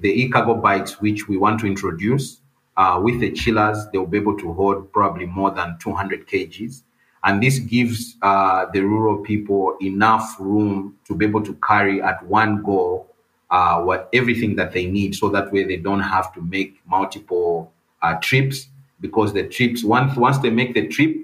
The 0.00 0.08
e-cargo 0.08 0.54
bikes, 0.54 1.00
which 1.00 1.28
we 1.28 1.36
want 1.36 1.60
to 1.60 1.66
introduce, 1.66 2.40
uh, 2.76 3.00
with 3.02 3.20
the 3.20 3.32
chillers, 3.32 3.78
they'll 3.92 4.06
be 4.06 4.18
able 4.18 4.36
to 4.38 4.52
hold 4.52 4.92
probably 4.92 5.26
more 5.26 5.50
than 5.50 5.78
200 5.78 6.26
kgs. 6.26 6.82
And 7.22 7.42
this 7.42 7.58
gives 7.58 8.16
uh, 8.22 8.66
the 8.72 8.80
rural 8.80 9.18
people 9.18 9.76
enough 9.80 10.36
room 10.38 10.98
to 11.06 11.14
be 11.14 11.26
able 11.26 11.44
to 11.44 11.54
carry 11.66 12.02
at 12.02 12.22
one 12.26 12.62
go 12.62 13.06
uh, 13.50 13.80
what 13.82 14.08
everything 14.12 14.56
that 14.56 14.72
they 14.72 14.86
need, 14.86 15.14
so 15.14 15.28
that 15.30 15.52
way 15.52 15.64
they 15.64 15.76
don't 15.76 16.00
have 16.00 16.32
to 16.34 16.40
make 16.42 16.80
multiple 16.86 17.72
uh, 18.02 18.14
trips. 18.20 18.68
Because 19.00 19.32
the 19.32 19.48
trips 19.48 19.82
once 19.82 20.14
once 20.16 20.38
they 20.38 20.50
make 20.50 20.74
the 20.74 20.86
trip, 20.88 21.16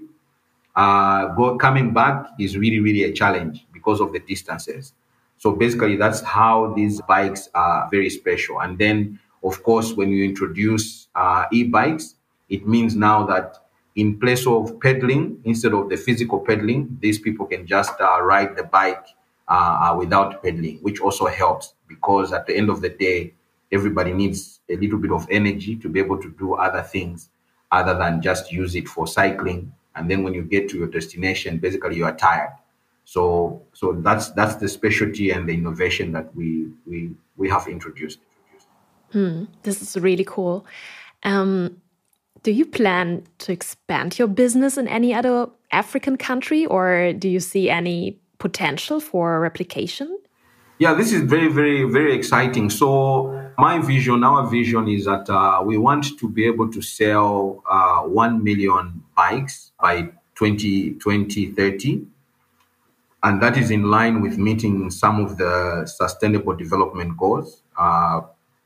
uh, 0.75 1.27
go, 1.35 1.57
coming 1.59 1.93
back 1.93 2.27
is 2.39 2.57
really, 2.57 2.81
really 2.81 3.05
a 3.05 3.13
challenge 3.13 3.67
because 3.73 4.01
of 4.01 4.13
the 4.13 4.21
distances. 4.21 4.95
So 5.39 5.53
basically, 5.53 5.97
that's 5.97 6.23
how 6.23 6.73
these 6.75 7.03
bikes 7.03 7.51
are 7.55 7.89
very 7.91 8.09
special. 8.09 8.61
And 8.61 8.79
then, 8.79 9.21
of 9.45 9.63
course, 9.63 9.93
when 9.93 10.09
you 10.09 10.25
introduce 10.25 11.09
uh, 11.15 11.45
e-bikes, 11.53 12.15
it 12.49 12.67
means 12.67 12.97
now 12.97 13.27
that 13.27 13.59
in 13.95 14.19
place 14.19 14.47
of 14.47 14.81
pedaling, 14.81 15.39
instead 15.45 15.75
of 15.75 15.91
the 15.91 15.97
physical 15.97 16.41
pedaling, 16.41 16.99
these 17.01 17.19
people 17.19 17.45
can 17.47 17.67
just 17.67 17.93
uh, 18.01 18.23
ride 18.23 18.57
the 18.57 18.65
bike 18.65 19.05
uh, 19.49 19.53
uh, 19.93 19.97
without 19.99 20.43
pedaling, 20.43 20.79
which 20.81 21.01
also 21.01 21.27
helps 21.27 21.75
because 21.89 22.33
at 22.33 22.47
the 22.47 22.57
end 22.57 22.71
of 22.71 22.81
the 22.81 22.89
day, 22.89 23.35
everybody 23.73 24.13
needs 24.13 24.61
a 24.71 24.77
little 24.77 24.99
bit 24.99 25.13
of 25.13 25.27
energy 25.31 25.77
to 25.77 25.89
be 25.89 26.01
able 26.01 26.21
to 26.21 26.31
do 26.39 26.55
other 26.55 26.83
things 26.83 27.31
other 27.73 27.97
than 27.99 28.23
just 28.23 28.53
use 28.53 28.75
it 28.75 28.89
for 28.89 29.07
cycling. 29.07 29.73
And 29.97 30.11
then 30.11 30.23
when 30.23 30.35
you 30.35 30.43
get 30.43 30.69
to 30.71 30.79
your 30.79 30.89
destination 30.89 31.59
basically 31.59 31.97
you 31.97 32.05
are 32.05 32.17
tired. 32.17 32.53
So 33.05 33.63
so 33.73 33.93
that's 33.93 34.31
that's 34.31 34.57
the 34.57 34.69
specialty 34.69 35.31
and 35.31 35.49
the 35.49 35.55
innovation 35.55 36.13
that 36.13 36.35
we 36.35 36.69
we 36.87 37.11
we 37.37 37.49
have 37.49 37.67
introduced. 37.67 38.19
Hmm, 39.13 39.45
this 39.63 39.81
is 39.81 39.97
really 39.97 40.25
cool. 40.25 40.67
Um, 41.23 41.81
do 42.43 42.53
you 42.53 42.67
plan 42.67 43.25
to 43.39 43.53
expand 43.53 44.19
your 44.19 44.29
business 44.29 44.77
in 44.77 44.87
any 44.87 45.13
other 45.13 45.49
african 45.73 46.17
country 46.17 46.65
or 46.67 47.13
do 47.13 47.29
you 47.29 47.41
see 47.41 47.69
any 47.69 48.17
potential 48.39 49.01
for 49.01 49.41
replication 49.41 50.17
yeah, 50.79 50.95
this 50.95 51.13
is 51.13 51.23
very, 51.23 51.49
very, 51.49 51.85
very 51.85 52.15
exciting. 52.15 52.71
So, 52.71 53.51
my 53.59 53.79
vision, 53.79 54.23
our 54.23 54.47
vision 54.47 54.89
is 54.89 55.07
that 55.07 55.29
uh, 55.31 55.63
we 55.65 55.79
want 55.79 56.19
to 56.19 56.29
be 56.29 56.45
able 56.47 56.71
to 56.71 56.83
sell 56.83 57.63
uh, 57.71 58.03
1 58.03 58.45
million 58.45 59.03
bikes 59.17 59.73
by 59.81 60.11
2020 60.35 61.53
30. 61.53 62.07
And 63.23 63.43
that 63.43 63.57
is 63.57 63.71
in 63.71 63.85
line 63.85 64.21
with 64.21 64.37
meeting 64.37 64.91
some 64.91 65.25
of 65.25 65.39
the 65.39 65.87
sustainable 65.87 66.55
development 66.55 67.17
goals. 67.17 67.63
Uh, 67.77 68.21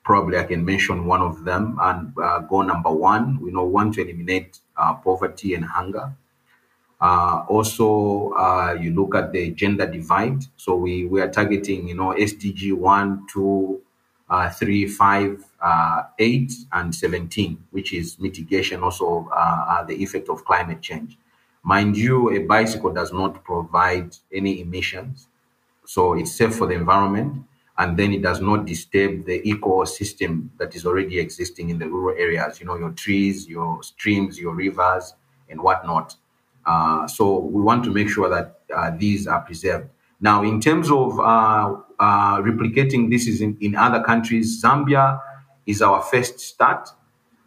probably 0.04 0.38
I 0.38 0.44
can 0.44 0.64
mention 0.64 1.06
one 1.06 1.22
of 1.22 1.44
them. 1.44 1.78
And 1.80 2.12
uh, 2.20 2.40
goal 2.40 2.64
number 2.64 2.90
one, 2.90 3.40
we 3.40 3.52
know, 3.52 3.64
want 3.64 3.94
to 3.94 4.02
eliminate 4.02 4.58
uh, 4.76 4.94
poverty 4.94 5.54
and 5.54 5.64
hunger. 5.64 6.12
Uh, 7.00 7.44
also, 7.48 8.30
uh, 8.32 8.76
you 8.78 8.92
look 8.94 9.14
at 9.14 9.32
the 9.32 9.50
gender 9.52 9.86
divide. 9.86 10.44
So 10.56 10.76
we, 10.76 11.06
we 11.06 11.20
are 11.22 11.30
targeting, 11.30 11.88
you 11.88 11.94
know, 11.94 12.12
SDG 12.12 12.72
1, 12.74 13.26
2, 13.32 13.80
uh, 14.28 14.50
3, 14.50 14.86
5, 14.86 15.44
uh, 15.62 16.02
8, 16.18 16.52
and 16.72 16.94
17, 16.94 17.64
which 17.70 17.92
is 17.94 18.18
mitigation 18.18 18.82
also 18.82 19.28
uh, 19.32 19.64
uh, 19.68 19.84
the 19.84 19.94
effect 20.02 20.28
of 20.28 20.44
climate 20.44 20.82
change. 20.82 21.16
Mind 21.62 21.96
you, 21.96 22.30
a 22.30 22.38
bicycle 22.40 22.92
does 22.92 23.12
not 23.12 23.44
provide 23.44 24.14
any 24.32 24.60
emissions. 24.60 25.28
So 25.84 26.14
it's 26.14 26.32
safe 26.32 26.54
for 26.54 26.66
the 26.66 26.74
environment. 26.74 27.44
And 27.78 27.96
then 27.98 28.12
it 28.12 28.22
does 28.22 28.40
not 28.42 28.66
disturb 28.66 29.24
the 29.24 29.40
ecosystem 29.42 30.50
that 30.58 30.74
is 30.76 30.84
already 30.84 31.18
existing 31.18 31.70
in 31.70 31.78
the 31.78 31.88
rural 31.88 32.16
areas, 32.18 32.60
you 32.60 32.66
know, 32.66 32.76
your 32.76 32.90
trees, 32.90 33.48
your 33.48 33.82
streams, 33.82 34.38
your 34.38 34.54
rivers, 34.54 35.14
and 35.48 35.60
whatnot. 35.62 36.14
Uh, 36.70 37.04
so 37.08 37.38
we 37.38 37.60
want 37.60 37.82
to 37.82 37.90
make 37.90 38.08
sure 38.08 38.28
that 38.28 38.60
uh, 38.76 38.92
these 38.96 39.26
are 39.26 39.40
preserved. 39.40 39.88
Now, 40.20 40.44
in 40.44 40.60
terms 40.60 40.88
of 40.88 41.18
uh, 41.18 41.74
uh, 41.98 42.36
replicating 42.42 43.10
this 43.10 43.26
is 43.26 43.40
in, 43.40 43.56
in 43.60 43.74
other 43.74 44.00
countries, 44.04 44.62
Zambia 44.62 45.20
is 45.66 45.82
our 45.82 46.00
first 46.00 46.38
start. 46.38 46.88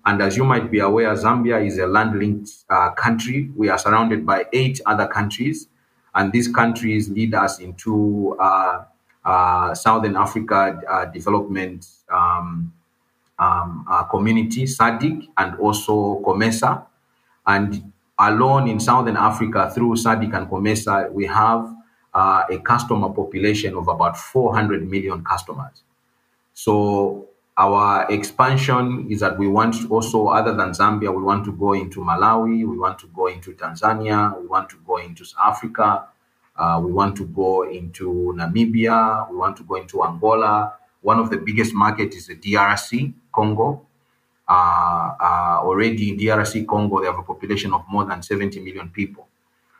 And 0.05 0.21
as 0.21 0.35
you 0.35 0.43
might 0.43 0.69
be 0.69 0.79
aware, 0.79 1.15
Zambia 1.15 1.65
is 1.65 1.77
a 1.77 1.87
land-linked 1.87 2.49
uh, 2.69 2.89
country. 2.91 3.49
We 3.55 3.69
are 3.69 3.77
surrounded 3.77 4.25
by 4.25 4.45
eight 4.51 4.81
other 4.85 5.07
countries, 5.07 5.69
and 6.13 6.33
these 6.33 6.49
countries 6.49 7.09
lead 7.09 7.33
us 7.33 7.59
into 7.59 8.35
Southern 9.73 10.17
Africa 10.17 11.09
Development 11.13 11.87
um, 12.09 12.73
um, 13.39 13.85
Community, 14.11 14.65
SADC, 14.65 15.29
and 15.37 15.55
also 15.59 16.21
COMESA. 16.25 16.85
And 17.47 17.92
alone 18.19 18.67
in 18.67 18.79
Southern 18.79 19.17
Africa 19.17 19.71
through 19.73 19.95
SADC 19.95 20.35
and 20.35 20.49
COMESA, 20.49 21.11
we 21.11 21.25
have 21.25 21.73
uh, 22.13 22.43
a 22.49 22.59
customer 22.59 23.09
population 23.09 23.75
of 23.75 23.87
about 23.87 24.17
400 24.17 24.89
million 24.89 25.23
customers. 25.23 25.83
So 26.53 27.29
our 27.57 28.11
expansion 28.11 29.07
is 29.09 29.19
that 29.19 29.37
we 29.37 29.47
want 29.47 29.75
also, 29.89 30.27
other 30.27 30.55
than 30.55 30.71
Zambia, 30.71 31.15
we 31.15 31.23
want 31.23 31.45
to 31.45 31.51
go 31.51 31.73
into 31.73 32.01
Malawi, 32.01 32.67
we 32.67 32.77
want 32.77 32.99
to 32.99 33.07
go 33.07 33.27
into 33.27 33.53
Tanzania, 33.53 34.39
we 34.39 34.47
want 34.47 34.69
to 34.69 34.77
go 34.85 34.97
into 34.97 35.25
South 35.25 35.55
Africa, 35.55 36.07
uh, 36.55 36.79
we 36.83 36.91
want 36.91 37.15
to 37.17 37.25
go 37.25 37.63
into 37.63 38.33
Namibia, 38.37 39.29
we 39.29 39.37
want 39.37 39.57
to 39.57 39.63
go 39.63 39.75
into 39.75 40.03
Angola. 40.03 40.73
One 41.01 41.19
of 41.19 41.29
the 41.29 41.37
biggest 41.37 41.73
markets 41.73 42.15
is 42.15 42.27
the 42.27 42.35
DRC, 42.35 43.13
Congo. 43.31 43.85
Uh, 44.53 45.15
uh, 45.19 45.59
already 45.63 46.09
in 46.09 46.17
DRC 46.17 46.67
Congo, 46.67 46.99
they 46.99 47.07
have 47.07 47.17
a 47.17 47.23
population 47.23 47.73
of 47.73 47.83
more 47.89 48.05
than 48.05 48.21
70 48.21 48.59
million 48.59 48.87
people. 48.89 49.27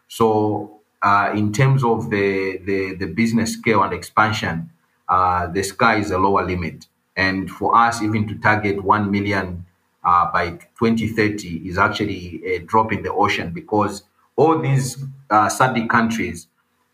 So, 0.08 0.80
uh, 1.00 1.32
in 1.36 1.54
terms 1.54 1.84
of 1.84 2.10
the, 2.10 2.58
the, 2.66 2.96
the, 2.96 3.06
business 3.06 3.54
scale 3.54 3.84
and 3.84 3.94
expansion, 3.94 4.72
the 5.08 5.64
sky 5.64 5.98
is 5.98 6.10
a 6.10 6.18
lower 6.18 6.44
limit. 6.44 6.88
And 7.16 7.52
for 7.52 7.76
us, 7.76 8.02
even 8.02 8.28
to 8.30 8.36
target 8.36 8.84
1 8.84 9.12
million 9.12 9.66
uh, 10.04 10.32
by 10.32 10.52
2030 10.80 11.68
is 11.70 11.78
actually 11.78 12.42
a 12.46 12.60
drop 12.60 12.92
in 12.92 13.04
the 13.04 13.14
ocean 13.14 13.52
because 13.52 14.04
all 14.36 14.58
these 14.60 15.04
uh, 15.30 15.50
SADC 15.50 15.88
countries, 15.88 16.48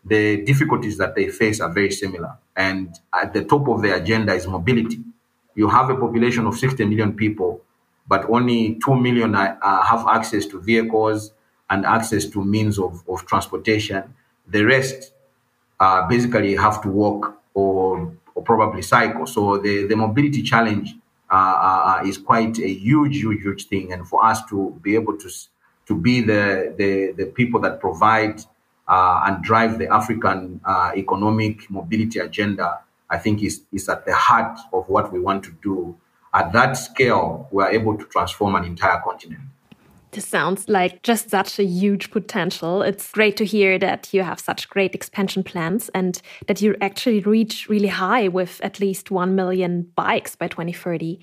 the 0.04 0.44
difficulties 0.44 0.98
that 0.98 1.14
they 1.14 1.28
face 1.28 1.60
are 1.60 1.72
very 1.72 1.90
similar. 1.90 2.36
And 2.56 2.98
at 3.14 3.32
the 3.32 3.44
top 3.44 3.68
of 3.68 3.80
the 3.80 3.94
agenda 3.94 4.34
is 4.34 4.46
mobility 4.46 5.00
you 5.54 5.68
have 5.68 5.90
a 5.90 5.96
population 5.96 6.46
of 6.46 6.56
60 6.56 6.84
million 6.86 7.12
people, 7.14 7.60
but 8.10 8.28
only 8.28 8.78
2 8.84 8.94
million 8.96 9.34
uh, 9.34 9.82
have 9.82 10.06
access 10.08 10.44
to 10.46 10.60
vehicles 10.60 11.32
and 11.70 11.86
access 11.86 12.24
to 12.26 12.44
means 12.44 12.78
of, 12.78 13.02
of 13.08 13.24
transportation. 13.26 14.02
The 14.48 14.64
rest 14.64 15.12
uh, 15.78 16.08
basically 16.08 16.56
have 16.56 16.82
to 16.82 16.88
walk 16.88 17.40
or, 17.54 18.12
or 18.34 18.42
probably 18.42 18.82
cycle. 18.82 19.26
So 19.26 19.58
the, 19.58 19.86
the 19.86 19.96
mobility 19.96 20.42
challenge 20.42 20.96
uh, 21.30 21.34
uh, 21.34 22.02
is 22.04 22.18
quite 22.18 22.58
a 22.58 22.68
huge, 22.68 23.16
huge, 23.16 23.42
huge 23.42 23.66
thing. 23.68 23.92
And 23.92 24.06
for 24.06 24.24
us 24.24 24.44
to 24.46 24.76
be 24.82 24.96
able 24.96 25.16
to, 25.16 25.30
to 25.86 25.94
be 25.94 26.20
the, 26.20 26.74
the, 26.76 27.12
the 27.16 27.26
people 27.30 27.60
that 27.60 27.80
provide 27.80 28.42
uh, 28.88 29.22
and 29.26 29.42
drive 29.42 29.78
the 29.78 29.86
African 29.86 30.60
uh, 30.64 30.92
economic 30.96 31.70
mobility 31.70 32.18
agenda 32.18 32.80
I 33.10 33.18
think 33.18 33.42
is, 33.42 33.62
is 33.72 33.88
at 33.88 34.06
the 34.06 34.14
heart 34.14 34.58
of 34.72 34.88
what 34.88 35.12
we 35.12 35.20
want 35.20 35.42
to 35.44 35.50
do. 35.62 35.96
At 36.32 36.52
that 36.52 36.74
scale, 36.74 37.48
we 37.50 37.62
are 37.62 37.70
able 37.70 37.96
to 37.98 38.04
transform 38.04 38.54
an 38.54 38.64
entire 38.64 39.00
continent. 39.00 39.40
This 40.12 40.26
sounds 40.26 40.68
like 40.68 41.02
just 41.02 41.30
such 41.30 41.58
a 41.58 41.64
huge 41.64 42.10
potential. 42.10 42.82
It's 42.82 43.12
great 43.12 43.36
to 43.36 43.44
hear 43.44 43.78
that 43.78 44.12
you 44.12 44.22
have 44.22 44.40
such 44.40 44.68
great 44.68 44.94
expansion 44.94 45.44
plans 45.44 45.88
and 45.90 46.20
that 46.48 46.60
you 46.60 46.74
actually 46.80 47.20
reach 47.20 47.68
really 47.68 47.88
high 47.88 48.26
with 48.26 48.60
at 48.62 48.80
least 48.80 49.10
1 49.10 49.36
million 49.36 49.82
bikes 49.94 50.34
by 50.34 50.48
2030. 50.48 51.20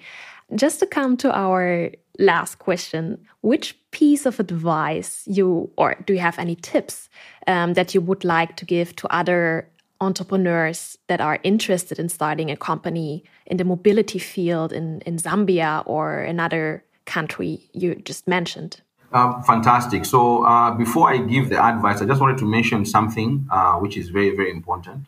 Just 0.56 0.80
to 0.80 0.86
come 0.86 1.17
to 1.17 1.38
our 1.38 1.91
last 2.17 2.60
question, 2.60 3.20
which 3.41 3.78
piece 3.91 4.26
of 4.26 4.39
advice 4.39 5.24
you, 5.28 5.70
or 5.78 5.96
do 6.06 6.13
you 6.13 6.20
have 6.20 6.39
any 6.39 6.56
tips 6.56 7.10
um, 7.46 7.74
that 7.74 7.93
you 7.93 8.00
would 8.00 8.24
like 8.24 8.56
to 8.56 8.65
give 8.65 8.96
to 8.96 9.13
other 9.13 9.70
entrepreneurs 10.01 10.97
that 11.07 11.21
are 11.21 11.39
interested 11.43 11.99
in 11.99 12.10
starting 12.10 12.51
a 12.51 12.57
company 12.57 13.23
in 13.45 13.57
the 13.57 13.63
mobility 13.63 14.19
field 14.19 14.71
in, 14.71 15.01
in 15.01 15.17
Zambia 15.17 15.83
or 15.86 16.19
another 16.19 16.83
country 17.05 17.69
you 17.73 17.95
just 17.95 18.27
mentioned? 18.27 18.81
Uh, 19.12 19.41
fantastic. 19.41 20.03
So, 20.05 20.43
uh, 20.45 20.71
before 20.71 21.10
I 21.10 21.17
give 21.17 21.49
the 21.49 21.63
advice, 21.63 22.01
I 22.01 22.05
just 22.05 22.19
wanted 22.19 22.38
to 22.39 22.45
mention 22.45 22.86
something 22.86 23.47
uh, 23.49 23.75
which 23.75 23.95
is 23.95 24.10
very, 24.10 24.36
very 24.36 24.51
important. 24.51 25.05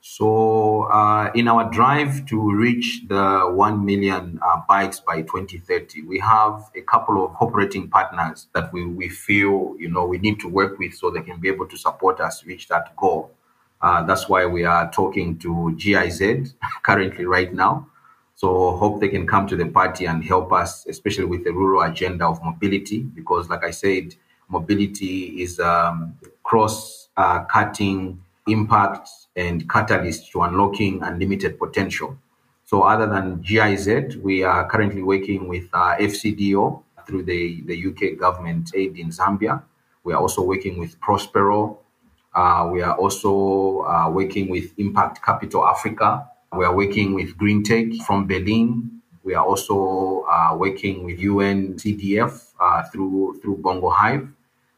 So, 0.00 0.82
uh, 0.84 1.30
in 1.34 1.48
our 1.48 1.70
drive 1.70 2.26
to 2.26 2.52
reach 2.52 3.02
the 3.08 3.50
1 3.54 3.84
million 3.84 4.38
uh, 4.42 4.60
bikes 4.68 5.00
by 5.00 5.22
2030, 5.22 6.02
we 6.02 6.18
have 6.20 6.70
a 6.74 6.82
couple 6.82 7.24
of 7.24 7.34
operating 7.40 7.88
partners 7.88 8.48
that 8.54 8.72
we, 8.72 8.86
we 8.86 9.08
feel, 9.08 9.74
you 9.78 9.88
know, 9.88 10.04
we 10.04 10.18
need 10.18 10.40
to 10.40 10.48
work 10.48 10.78
with 10.78 10.94
so 10.94 11.10
they 11.10 11.22
can 11.22 11.40
be 11.40 11.48
able 11.48 11.66
to 11.66 11.76
support 11.76 12.20
us 12.20 12.44
reach 12.44 12.68
that 12.68 12.94
goal. 12.96 13.30
Uh, 13.80 14.02
that's 14.04 14.28
why 14.28 14.46
we 14.46 14.64
are 14.64 14.90
talking 14.90 15.38
to 15.38 15.74
GIZ 15.76 16.54
currently 16.82 17.26
right 17.26 17.52
now. 17.52 17.86
So 18.36 18.76
hope 18.76 19.00
they 19.00 19.08
can 19.08 19.26
come 19.26 19.46
to 19.46 19.56
the 19.56 19.66
party 19.66 20.06
and 20.06 20.24
help 20.24 20.52
us, 20.52 20.86
especially 20.86 21.26
with 21.26 21.44
the 21.44 21.52
rural 21.52 21.82
agenda 21.82 22.26
of 22.26 22.42
mobility, 22.42 23.00
because 23.02 23.48
like 23.48 23.64
I 23.64 23.70
said, 23.70 24.14
mobility 24.48 25.42
is 25.42 25.60
um, 25.60 26.14
cross-cutting 26.42 28.18
uh, 28.18 28.50
impact 28.50 29.08
and 29.36 29.68
catalyst 29.70 30.30
to 30.32 30.42
unlocking 30.42 31.02
unlimited 31.02 31.58
potential. 31.58 32.18
So 32.64 32.82
other 32.82 33.06
than 33.06 33.40
GIZ, 33.40 34.16
we 34.16 34.42
are 34.42 34.68
currently 34.68 35.02
working 35.02 35.48
with 35.48 35.68
uh, 35.72 35.96
FCDO 36.00 36.82
through 37.06 37.24
the, 37.24 37.62
the 37.66 37.86
UK 37.88 38.18
government 38.18 38.72
aid 38.74 38.98
in 38.98 39.10
Zambia. 39.10 39.62
We 40.02 40.12
are 40.12 40.20
also 40.20 40.42
working 40.42 40.78
with 40.78 40.98
Prospero 41.00 41.78
uh, 42.34 42.68
we 42.72 42.82
are 42.82 42.96
also 42.96 43.82
uh, 43.82 44.10
working 44.10 44.48
with 44.48 44.72
Impact 44.78 45.22
Capital 45.22 45.66
Africa. 45.66 46.28
We 46.56 46.64
are 46.64 46.74
working 46.74 47.14
with 47.14 47.36
Green 47.36 47.62
Tech 47.62 47.86
from 48.06 48.26
Berlin. 48.26 49.00
We 49.22 49.34
are 49.34 49.44
also 49.44 50.24
uh, 50.28 50.56
working 50.56 51.04
with 51.04 51.18
UN 51.20 51.74
CDF 51.74 52.52
uh, 52.60 52.82
through 52.84 53.40
through 53.40 53.58
Bongo 53.58 53.88
Hive. 53.88 54.28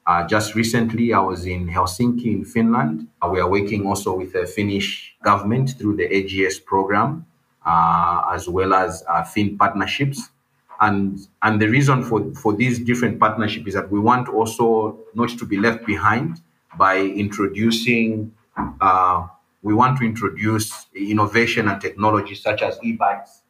Uh, 0.07 0.27
just 0.27 0.55
recently, 0.55 1.13
I 1.13 1.19
was 1.19 1.47
in 1.47 1.67
Helsinki 1.67 2.27
in 2.27 2.45
Finland. 2.45 3.09
Uh, 3.21 3.29
we 3.29 3.41
are 3.41 3.49
working 3.49 3.87
also 3.87 4.17
with 4.17 4.33
the 4.35 4.47
Finnish 4.47 5.17
government 5.25 5.75
through 5.79 5.97
the 5.97 6.09
AGS 6.09 6.65
program, 6.65 7.27
as 7.67 8.49
well 8.49 8.73
as 8.75 9.03
Fin 9.33 9.57
partnerships. 9.59 10.31
And 10.79 11.19
and 11.43 11.61
the 11.61 11.69
reason 11.69 12.05
for 12.05 12.33
for 12.35 12.53
these 12.53 12.79
different 12.79 13.19
partnerships 13.19 13.69
is 13.69 13.75
that 13.75 13.91
we 13.91 13.99
want 13.99 14.29
also 14.29 14.99
not 15.15 15.31
to 15.31 15.47
be 15.47 15.57
left 15.57 15.87
behind 15.87 16.41
by 16.79 16.99
introducing, 16.99 18.33
uh, 18.81 19.27
we 19.63 19.75
want 19.75 19.99
to 19.99 20.05
introduce 20.05 20.87
innovation 20.95 21.69
and 21.69 21.81
technology 21.81 22.35
such 22.35 22.63
as 22.63 22.79
e-bikes, 22.83 23.43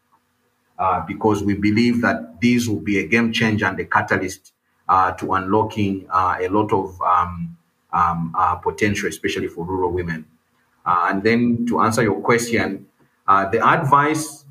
uh, 0.78 1.00
because 1.06 1.42
we 1.42 1.54
believe 1.54 2.02
that 2.02 2.40
these 2.40 2.68
will 2.68 2.80
be 2.80 2.98
a 2.98 3.06
game 3.06 3.32
changer 3.32 3.66
and 3.66 3.78
a 3.80 3.84
catalyst 3.84 4.52
uh, 4.88 5.12
to 5.12 5.32
unlocking 5.34 6.06
uh, 6.10 6.36
a 6.40 6.48
lot 6.48 6.72
of 6.72 7.00
um, 7.02 7.56
um, 7.92 8.34
uh, 8.38 8.54
potential, 8.56 9.08
especially 9.08 9.48
for 9.48 9.64
rural 9.64 9.90
women. 9.90 10.24
Uh, 10.84 11.06
and 11.08 11.22
then 11.22 11.66
to 11.66 11.80
answer 11.80 12.02
your 12.02 12.20
question, 12.20 12.86
the 13.26 13.60
advice 13.66 14.44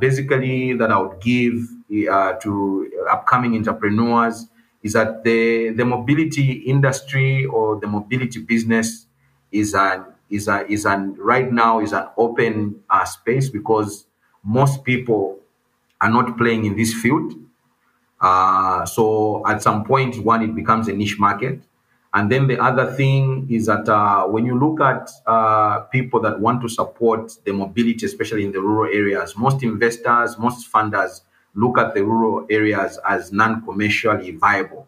basically 0.00 0.72
that 0.72 0.90
I 0.90 0.98
would 0.98 1.20
give 1.20 1.68
to 1.90 2.90
upcoming 3.10 3.54
entrepreneurs 3.56 4.46
is 4.82 4.94
that 4.94 5.22
the, 5.24 5.70
the 5.70 5.84
mobility 5.84 6.52
industry 6.66 7.44
or 7.46 7.78
the 7.80 7.86
mobility 7.86 8.40
business 8.40 9.06
is 9.50 9.74
an 9.74 10.04
is 10.30 10.48
a, 10.48 10.66
is 10.70 10.86
an 10.86 11.14
right 11.18 11.52
now 11.52 11.80
is 11.80 11.92
an 11.92 12.06
open 12.16 12.80
uh, 12.88 13.04
space 13.04 13.50
because 13.50 14.06
most 14.42 14.82
people 14.84 15.38
are 16.00 16.10
not 16.10 16.36
playing 16.38 16.64
in 16.64 16.74
this 16.76 16.94
field. 16.94 17.34
Uh, 18.20 18.86
so 18.86 19.44
at 19.46 19.62
some 19.62 19.84
point, 19.84 20.24
one 20.24 20.42
it 20.42 20.54
becomes 20.54 20.86
a 20.88 20.92
niche 20.92 21.18
market, 21.18 21.60
and 22.14 22.30
then 22.30 22.46
the 22.46 22.56
other 22.62 22.92
thing 22.92 23.46
is 23.50 23.66
that 23.66 23.88
uh, 23.88 24.24
when 24.26 24.46
you 24.46 24.56
look 24.58 24.80
at 24.80 25.10
uh, 25.26 25.80
people 25.90 26.20
that 26.20 26.38
want 26.38 26.62
to 26.62 26.68
support 26.68 27.32
the 27.44 27.52
mobility, 27.52 28.06
especially 28.06 28.44
in 28.44 28.52
the 28.52 28.60
rural 28.60 28.92
areas, 28.94 29.36
most 29.36 29.62
investors, 29.64 30.38
most 30.38 30.70
funders 30.72 31.22
look 31.54 31.78
at 31.78 31.94
the 31.94 32.04
rural 32.04 32.46
areas 32.50 32.98
as 33.08 33.32
non-commercially 33.32 34.32
viable. 34.32 34.86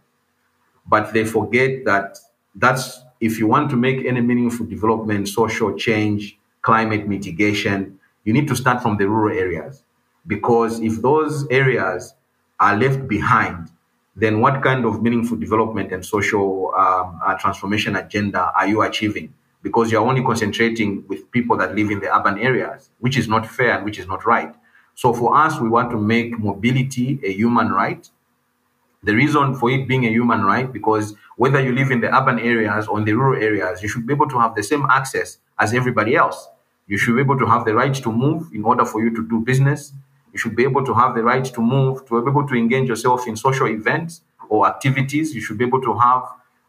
But 0.87 1.12
they 1.12 1.24
forget 1.24 1.85
that 1.85 2.18
that's 2.55 3.00
if 3.20 3.38
you 3.38 3.46
want 3.46 3.70
to 3.70 3.77
make 3.77 4.05
any 4.05 4.20
meaningful 4.20 4.66
development, 4.66 5.29
social 5.29 5.77
change, 5.77 6.38
climate 6.62 7.07
mitigation, 7.09 7.98
you 8.24 8.33
need 8.33 8.48
to 8.48 8.57
start 8.57 8.83
from 8.83 8.96
the 8.96 9.09
rural 9.09 9.37
areas. 9.37 9.83
Because 10.27 10.81
if 10.81 11.00
those 11.03 11.46
areas 11.50 12.14
are 12.61 12.77
left 12.77 13.09
behind, 13.09 13.70
then 14.16 14.40
what 14.40 14.62
kind 14.62 14.85
of 14.85 15.03
meaningful 15.03 15.37
development 15.37 15.92
and 15.92 16.05
social 16.05 16.72
um, 16.77 17.20
uh, 17.24 17.35
transformation 17.35 17.96
agenda 17.96 18.53
are 18.57 18.66
you 18.66 18.83
achieving? 18.83 19.35
Because 19.62 19.90
you're 19.90 20.07
only 20.07 20.22
concentrating 20.22 21.05
with 21.09 21.31
people 21.31 21.57
that 21.57 21.74
live 21.74 21.90
in 21.90 22.00
the 22.00 22.14
urban 22.14 22.38
areas, 22.38 22.90
which 23.00 23.16
is 23.16 23.29
not 23.29 23.46
fair 23.46 23.77
and 23.77 23.85
which 23.85 23.98
is 23.98 24.07
not 24.07 24.24
right. 24.24 24.55
So 24.94 25.12
for 25.12 25.37
us, 25.37 25.61
we 25.61 25.68
want 25.68 25.90
to 25.90 25.98
make 26.00 26.38
mobility 26.38 27.20
a 27.24 27.33
human 27.33 27.70
right. 27.70 28.09
The 29.02 29.14
reason 29.14 29.54
for 29.54 29.70
it 29.70 29.87
being 29.87 30.07
a 30.07 30.11
human 30.11 30.44
right, 30.44 30.72
because 30.72 31.14
whether 31.37 31.61
you 31.61 31.72
live 31.74 31.90
in 31.90 32.00
the 32.00 32.14
urban 32.16 32.38
areas 32.38 32.88
or 32.88 32.98
in 32.98 33.04
the 33.04 33.12
rural 33.12 33.40
areas, 33.42 33.83
you 33.83 33.88
should 33.88 34.07
be 34.07 34.14
able 34.14 34.28
to 34.30 34.38
have 34.40 34.54
the 34.54 34.62
same 34.62 34.87
access 34.90 35.38
as 35.59 35.74
everybody 35.74 36.16
else. 36.16 36.48
You 36.87 36.96
should 36.98 37.14
be 37.14 37.20
able 37.20 37.38
to 37.38 37.46
have 37.46 37.64
the 37.64 37.74
right 37.74 37.94
to 37.94 38.12
move 38.12 38.48
in 38.52 38.64
order 38.64 38.85
for 38.85 39.02
you 39.02 39.14
to 39.14 39.26
do 39.28 39.40
business. 39.40 39.92
You 40.33 40.38
should 40.38 40.57
be 40.57 40.64
able 40.64 40.85
to 40.87 40.94
have 40.94 41.14
the 41.14 41.22
right 41.22 41.44
to 41.44 41.61
move, 41.61 42.07
to 42.07 42.22
be 42.22 42.30
able 42.30 42.46
to 42.48 42.54
engage 42.54 42.88
yourself 42.88 43.26
in 43.28 43.37
social 43.37 43.66
events 43.68 44.22
or 44.48 44.66
activities. 44.66 45.35
You 45.35 45.40
should 45.42 45.59
be 45.59 45.66
able 45.66 45.83
to 45.83 45.98
have 45.98 46.22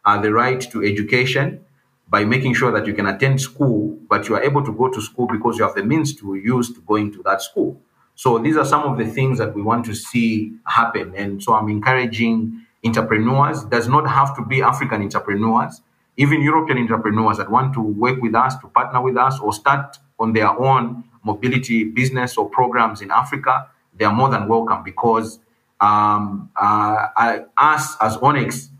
uh, 0.04 0.20
the 0.20 0.32
right 0.32 0.60
to 0.72 0.84
education 0.84 1.64
by 2.08 2.24
making 2.24 2.54
sure 2.54 2.70
that 2.70 2.86
you 2.86 2.94
can 2.94 3.06
attend 3.06 3.40
school, 3.40 3.98
but 4.08 4.28
you 4.28 4.36
are 4.36 4.42
able 4.42 4.64
to 4.64 4.72
go 4.72 4.88
to 4.88 5.00
school 5.00 5.26
because 5.26 5.58
you 5.58 5.64
have 5.64 5.74
the 5.74 5.82
means 5.82 6.14
to 6.16 6.34
use 6.36 6.72
to 6.72 6.80
going 6.82 7.12
to 7.12 7.22
that 7.24 7.42
school. 7.42 7.80
So 8.16 8.38
these 8.38 8.56
are 8.56 8.64
some 8.64 8.82
of 8.82 8.98
the 8.98 9.06
things 9.06 9.38
that 9.38 9.54
we 9.54 9.62
want 9.62 9.84
to 9.86 9.94
see 9.94 10.54
happen. 10.66 11.14
And 11.14 11.42
so 11.42 11.54
I'm 11.54 11.68
encouraging 11.68 12.66
entrepreneurs, 12.84 13.64
does 13.64 13.88
not 13.88 14.08
have 14.08 14.34
to 14.36 14.44
be 14.44 14.62
African 14.62 15.02
entrepreneurs, 15.02 15.82
even 16.16 16.40
European 16.40 16.78
entrepreneurs 16.78 17.36
that 17.36 17.50
want 17.50 17.74
to 17.74 17.80
work 17.80 18.20
with 18.22 18.34
us, 18.34 18.56
to 18.58 18.68
partner 18.68 19.02
with 19.02 19.16
us, 19.16 19.38
or 19.38 19.52
start 19.52 19.98
on 20.18 20.32
their 20.32 20.48
own 20.48 21.04
mobility 21.24 21.84
business 21.84 22.38
or 22.38 22.48
programs 22.48 23.02
in 23.02 23.10
Africa, 23.10 23.68
they 23.98 24.04
are 24.04 24.12
more 24.14 24.30
than 24.30 24.48
welcome 24.48 24.82
because 24.82 25.38
um, 25.80 26.50
uh, 26.56 27.08
I, 27.16 27.44
us 27.58 27.96
as 28.00 28.16
Onyx, 28.16 28.70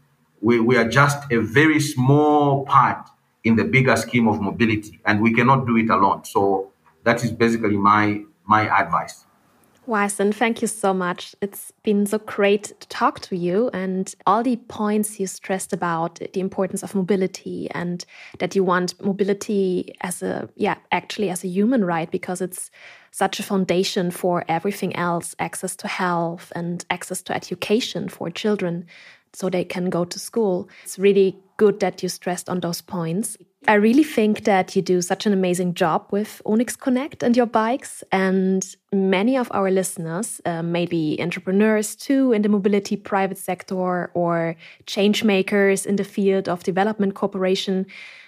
we, 0.41 0.61
we 0.61 0.77
are 0.77 0.89
just 0.89 1.31
a 1.31 1.39
very 1.39 1.81
small 1.81 2.65
part 2.65 3.09
in 3.45 3.57
the 3.57 3.65
bigger 3.65 3.97
scheme 3.97 4.29
of 4.29 4.41
mobility, 4.41 4.99
and 5.05 5.21
we 5.21 5.33
cannot 5.35 5.67
do 5.67 5.77
it 5.77 5.91
alone. 5.91 6.25
So 6.25 6.73
that 7.05 7.23
is 7.23 7.31
basically 7.33 7.77
my 7.77 8.23
my 8.47 8.63
advice. 8.81 9.26
Wyson, 9.87 10.33
thank 10.33 10.63
you 10.63 10.69
so 10.69 10.93
much. 10.93 11.37
It's 11.41 11.73
been 11.85 12.07
so 12.07 12.19
great 12.19 12.73
to 12.81 12.89
talk 12.89 13.21
to 13.21 13.37
you 13.37 13.71
and 13.73 14.13
all 14.27 14.43
the 14.43 14.57
points 14.57 15.21
you 15.21 15.29
stressed 15.29 15.73
about 15.73 16.19
the 16.33 16.41
importance 16.41 16.83
of 16.83 16.95
mobility 16.95 17.69
and 17.71 18.05
that 18.41 18.57
you 18.57 18.65
want 18.65 19.01
mobility 19.01 19.95
as 20.01 20.23
a, 20.23 20.49
yeah, 20.57 20.77
actually 20.91 21.31
as 21.31 21.45
a 21.45 21.49
human 21.49 21.85
right 21.85 22.11
because 22.11 22.41
it's 22.41 22.71
such 23.13 23.39
a 23.39 23.45
foundation 23.45 24.11
for 24.11 24.45
everything 24.49 24.95
else 24.97 25.37
access 25.39 25.77
to 25.77 25.89
health 25.89 26.53
and 26.57 26.85
access 26.91 27.23
to 27.23 27.35
education 27.35 28.09
for 28.09 28.29
children 28.29 28.87
so 29.33 29.49
they 29.49 29.65
can 29.65 29.89
go 29.89 30.05
to 30.05 30.19
school. 30.19 30.69
It's 30.83 30.99
really 30.99 31.37
good 31.59 31.81
that 31.81 32.03
you 32.03 32.09
stressed 32.09 32.49
on 32.49 32.61
those 32.61 32.81
points. 32.81 33.37
I 33.69 33.75
really 33.75 34.05
think 34.05 34.45
that 34.45 34.77
you 34.77 34.83
do 34.83 35.03
such 35.03 35.27
an 35.27 35.33
amazing 35.33 35.75
job 35.75 36.07
with 36.11 36.41
Onyx 36.47 36.77
Connect 36.77 37.23
and 37.23 37.37
your 37.37 37.47
bikes. 37.47 38.05
And 38.13 38.65
many 38.93 39.37
of 39.37 39.51
our 39.53 39.71
listeners, 39.71 40.41
uh, 40.45 40.63
maybe 40.63 41.19
entrepreneurs 41.21 41.97
too 41.97 42.33
in 42.33 42.43
the 42.43 42.49
mobility 42.49 42.97
private 42.97 43.39
sector 43.39 44.11
or 44.15 44.57
change 44.87 45.25
makers 45.25 45.85
in 45.85 45.97
the 45.97 46.05
field 46.05 46.49
of 46.49 46.63
development 46.63 47.15
cooperation, 47.15 47.87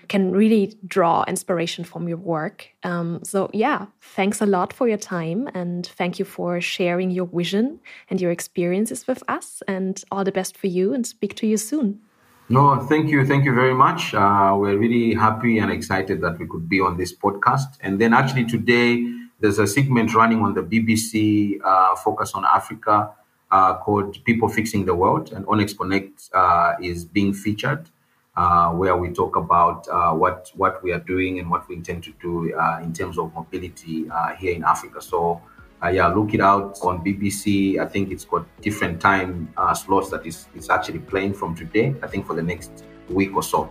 can 0.08 0.32
really 0.32 0.74
draw 0.86 1.24
inspiration 1.28 1.84
from 1.84 2.08
your 2.08 2.16
work. 2.16 2.68
Um, 2.82 3.20
so, 3.22 3.50
yeah, 3.52 3.86
thanks 4.00 4.40
a 4.40 4.46
lot 4.46 4.72
for 4.72 4.88
your 4.88 4.98
time 4.98 5.48
and 5.54 5.86
thank 5.86 6.18
you 6.18 6.24
for 6.24 6.60
sharing 6.60 7.10
your 7.10 7.26
vision 7.26 7.78
and 8.10 8.20
your 8.20 8.30
experiences 8.30 9.06
with 9.06 9.22
us. 9.28 9.62
And 9.68 10.02
all 10.10 10.24
the 10.24 10.32
best 10.32 10.56
for 10.56 10.66
you 10.66 10.94
and 10.94 11.06
speak 11.06 11.36
to 11.36 11.46
you 11.46 11.58
soon. 11.58 12.00
No, 12.50 12.80
thank 12.80 13.10
you. 13.10 13.26
Thank 13.26 13.44
you 13.44 13.54
very 13.54 13.74
much. 13.74 14.14
Uh, 14.14 14.56
we're 14.58 14.78
really 14.78 15.12
happy 15.12 15.58
and 15.58 15.70
excited 15.70 16.22
that 16.22 16.38
we 16.38 16.46
could 16.46 16.66
be 16.66 16.80
on 16.80 16.96
this 16.96 17.14
podcast. 17.14 17.76
And 17.82 18.00
then 18.00 18.14
actually 18.14 18.46
today, 18.46 19.04
there's 19.40 19.58
a 19.58 19.66
segment 19.66 20.14
running 20.14 20.40
on 20.40 20.54
the 20.54 20.62
BBC 20.62 21.60
uh, 21.62 21.94
Focus 21.96 22.32
on 22.32 22.46
Africa 22.46 23.10
uh, 23.50 23.74
called 23.76 24.24
People 24.24 24.48
Fixing 24.48 24.86
the 24.86 24.94
World. 24.94 25.30
And 25.30 25.44
Onyx 25.46 25.74
Connect 25.74 26.30
uh, 26.32 26.72
is 26.80 27.04
being 27.04 27.34
featured, 27.34 27.90
uh, 28.34 28.70
where 28.70 28.96
we 28.96 29.10
talk 29.10 29.36
about 29.36 29.86
uh, 29.88 30.14
what, 30.14 30.50
what 30.54 30.82
we 30.82 30.90
are 30.92 31.00
doing 31.00 31.38
and 31.38 31.50
what 31.50 31.68
we 31.68 31.74
intend 31.74 32.02
to 32.04 32.14
do 32.22 32.46
in 32.82 32.94
terms 32.94 33.18
of 33.18 33.34
mobility 33.34 34.08
here 34.38 34.54
in 34.54 34.64
Africa. 34.64 35.02
So 35.02 35.42
uh, 35.82 35.88
yeah, 35.88 36.08
look 36.08 36.34
it 36.34 36.40
out 36.40 36.78
on 36.82 37.04
BBC. 37.04 37.78
I 37.78 37.86
think 37.86 38.10
it's 38.10 38.24
got 38.24 38.44
different 38.60 39.00
time 39.00 39.52
uh, 39.56 39.74
slots 39.74 40.10
that 40.10 40.26
is 40.26 40.46
it's 40.54 40.70
actually 40.70 40.98
playing 40.98 41.34
from 41.34 41.54
today. 41.54 41.94
I 42.02 42.08
think 42.08 42.26
for 42.26 42.34
the 42.34 42.42
next 42.42 42.84
week 43.08 43.34
or 43.34 43.42
so. 43.42 43.70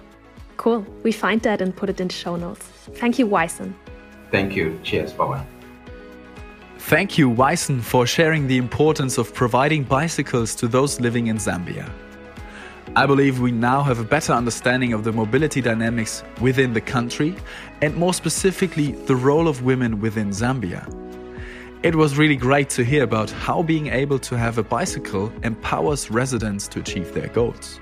Cool. 0.56 0.86
We 1.04 1.12
find 1.12 1.42
that 1.42 1.62
and 1.62 1.76
put 1.76 1.90
it 1.90 2.00
in 2.00 2.08
the 2.08 2.14
show 2.14 2.36
notes. 2.36 2.64
Thank 2.96 3.20
you, 3.20 3.28
Wyson. 3.28 3.76
Thank 4.32 4.56
you. 4.56 4.80
Cheers. 4.84 5.14
Bye 5.14 5.28
bye. 5.28 5.46
Thank 6.80 7.18
you, 7.18 7.28
Wyson, 7.28 7.82
for 7.82 8.08
sharing 8.08 8.48
the 8.48 8.58
importance 8.58 9.18
of 9.18 9.34
providing 9.34 9.84
bicycles 9.84 10.56
to 10.56 10.68
those 10.68 11.02
living 11.02 11.28
in 11.28 11.38
Zambia. 11.38 11.90
I 12.96 13.06
believe 13.06 13.42
we 13.42 13.52
now 13.52 13.84
have 13.84 14.00
a 14.00 14.04
better 14.04 14.32
understanding 14.32 14.94
of 14.94 15.04
the 15.04 15.12
mobility 15.12 15.60
dynamics 15.60 16.24
within 16.40 16.74
the 16.74 16.80
country 16.80 17.36
and 17.82 17.94
more 17.96 18.14
specifically 18.14 18.94
the 18.94 19.16
role 19.16 19.50
of 19.50 19.64
women 19.64 20.00
within 20.00 20.30
Zambia. 20.30 20.88
It 21.84 21.94
was 21.94 22.18
really 22.18 22.36
great 22.36 22.72
to 22.72 22.84
hear 22.84 23.04
about 23.04 23.30
how 23.30 23.62
being 23.62 23.88
able 23.88 24.18
to 24.20 24.36
have 24.36 24.58
a 24.58 24.64
bicycle 24.64 25.32
empowers 25.44 26.10
residents 26.10 26.68
to 26.70 26.80
achieve 26.80 27.14
their 27.14 27.28
goals. 27.28 27.80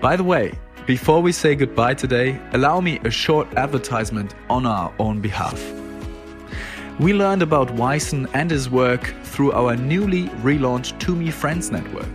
By 0.00 0.16
the 0.16 0.24
way, 0.24 0.58
before 0.84 1.22
we 1.22 1.30
say 1.30 1.54
goodbye 1.54 1.94
today, 1.94 2.40
allow 2.52 2.80
me 2.80 2.98
a 3.04 3.10
short 3.10 3.46
advertisement 3.54 4.34
on 4.50 4.66
our 4.66 4.92
own 4.98 5.20
behalf. 5.20 5.62
We 6.98 7.12
learned 7.12 7.42
about 7.42 7.70
Wyson 7.74 8.26
and 8.34 8.50
his 8.50 8.68
work 8.68 9.14
through 9.22 9.52
our 9.52 9.76
newly 9.76 10.24
relaunched 10.42 10.98
TUMI 10.98 11.30
Friends 11.30 11.70
network. 11.70 12.10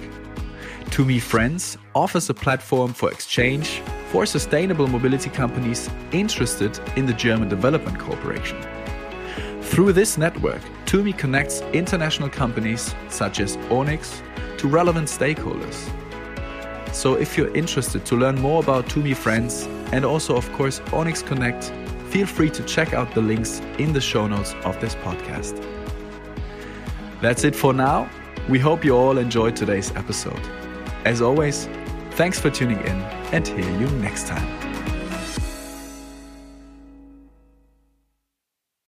TUMI 0.92 1.22
Friends 1.22 1.78
offers 1.96 2.30
a 2.30 2.34
platform 2.34 2.92
for 2.92 3.10
exchange 3.10 3.82
for 4.12 4.26
sustainable 4.26 4.88
mobility 4.88 5.30
companies 5.30 5.90
interested 6.12 6.78
in 6.98 7.06
the 7.06 7.14
German 7.14 7.48
Development 7.48 7.98
Cooperation. 7.98 8.77
Through 9.78 9.94
this 9.94 10.18
network, 10.18 10.60
TUMI 10.88 11.16
connects 11.16 11.62
international 11.72 12.30
companies 12.30 12.96
such 13.10 13.40
as 13.40 13.58
Onyx 13.70 14.24
to 14.58 14.68
relevant 14.68 15.08
stakeholders. 15.08 15.88
So 16.96 17.14
if 17.14 17.38
you're 17.38 17.56
interested 17.56 18.04
to 18.08 18.16
learn 18.16 18.42
more 18.42 18.60
about 18.60 18.88
TUMI 18.88 19.16
Friends 19.16 19.68
and 19.92 20.04
also, 20.04 20.36
of 20.36 20.52
course, 20.54 20.82
Onyx 20.92 21.22
Connect, 21.22 21.72
feel 22.10 22.26
free 22.26 22.50
to 22.50 22.64
check 22.64 22.94
out 22.94 23.14
the 23.14 23.22
links 23.22 23.60
in 23.78 23.94
the 23.94 24.02
show 24.02 24.26
notes 24.26 24.56
of 24.64 24.82
this 24.82 24.96
podcast. 24.96 25.64
That's 27.22 27.44
it 27.44 27.56
for 27.56 27.72
now. 27.72 28.10
We 28.50 28.58
hope 28.58 28.84
you 28.84 28.96
all 28.96 29.20
enjoyed 29.20 29.56
today's 29.56 29.92
episode. 29.92 30.42
As 31.06 31.22
always, 31.22 31.70
thanks 32.14 32.40
for 32.40 32.50
tuning 32.50 32.80
in 32.80 33.00
and 33.32 33.48
hear 33.48 33.80
you 33.80 33.88
next 34.00 34.26
time. 34.26 34.67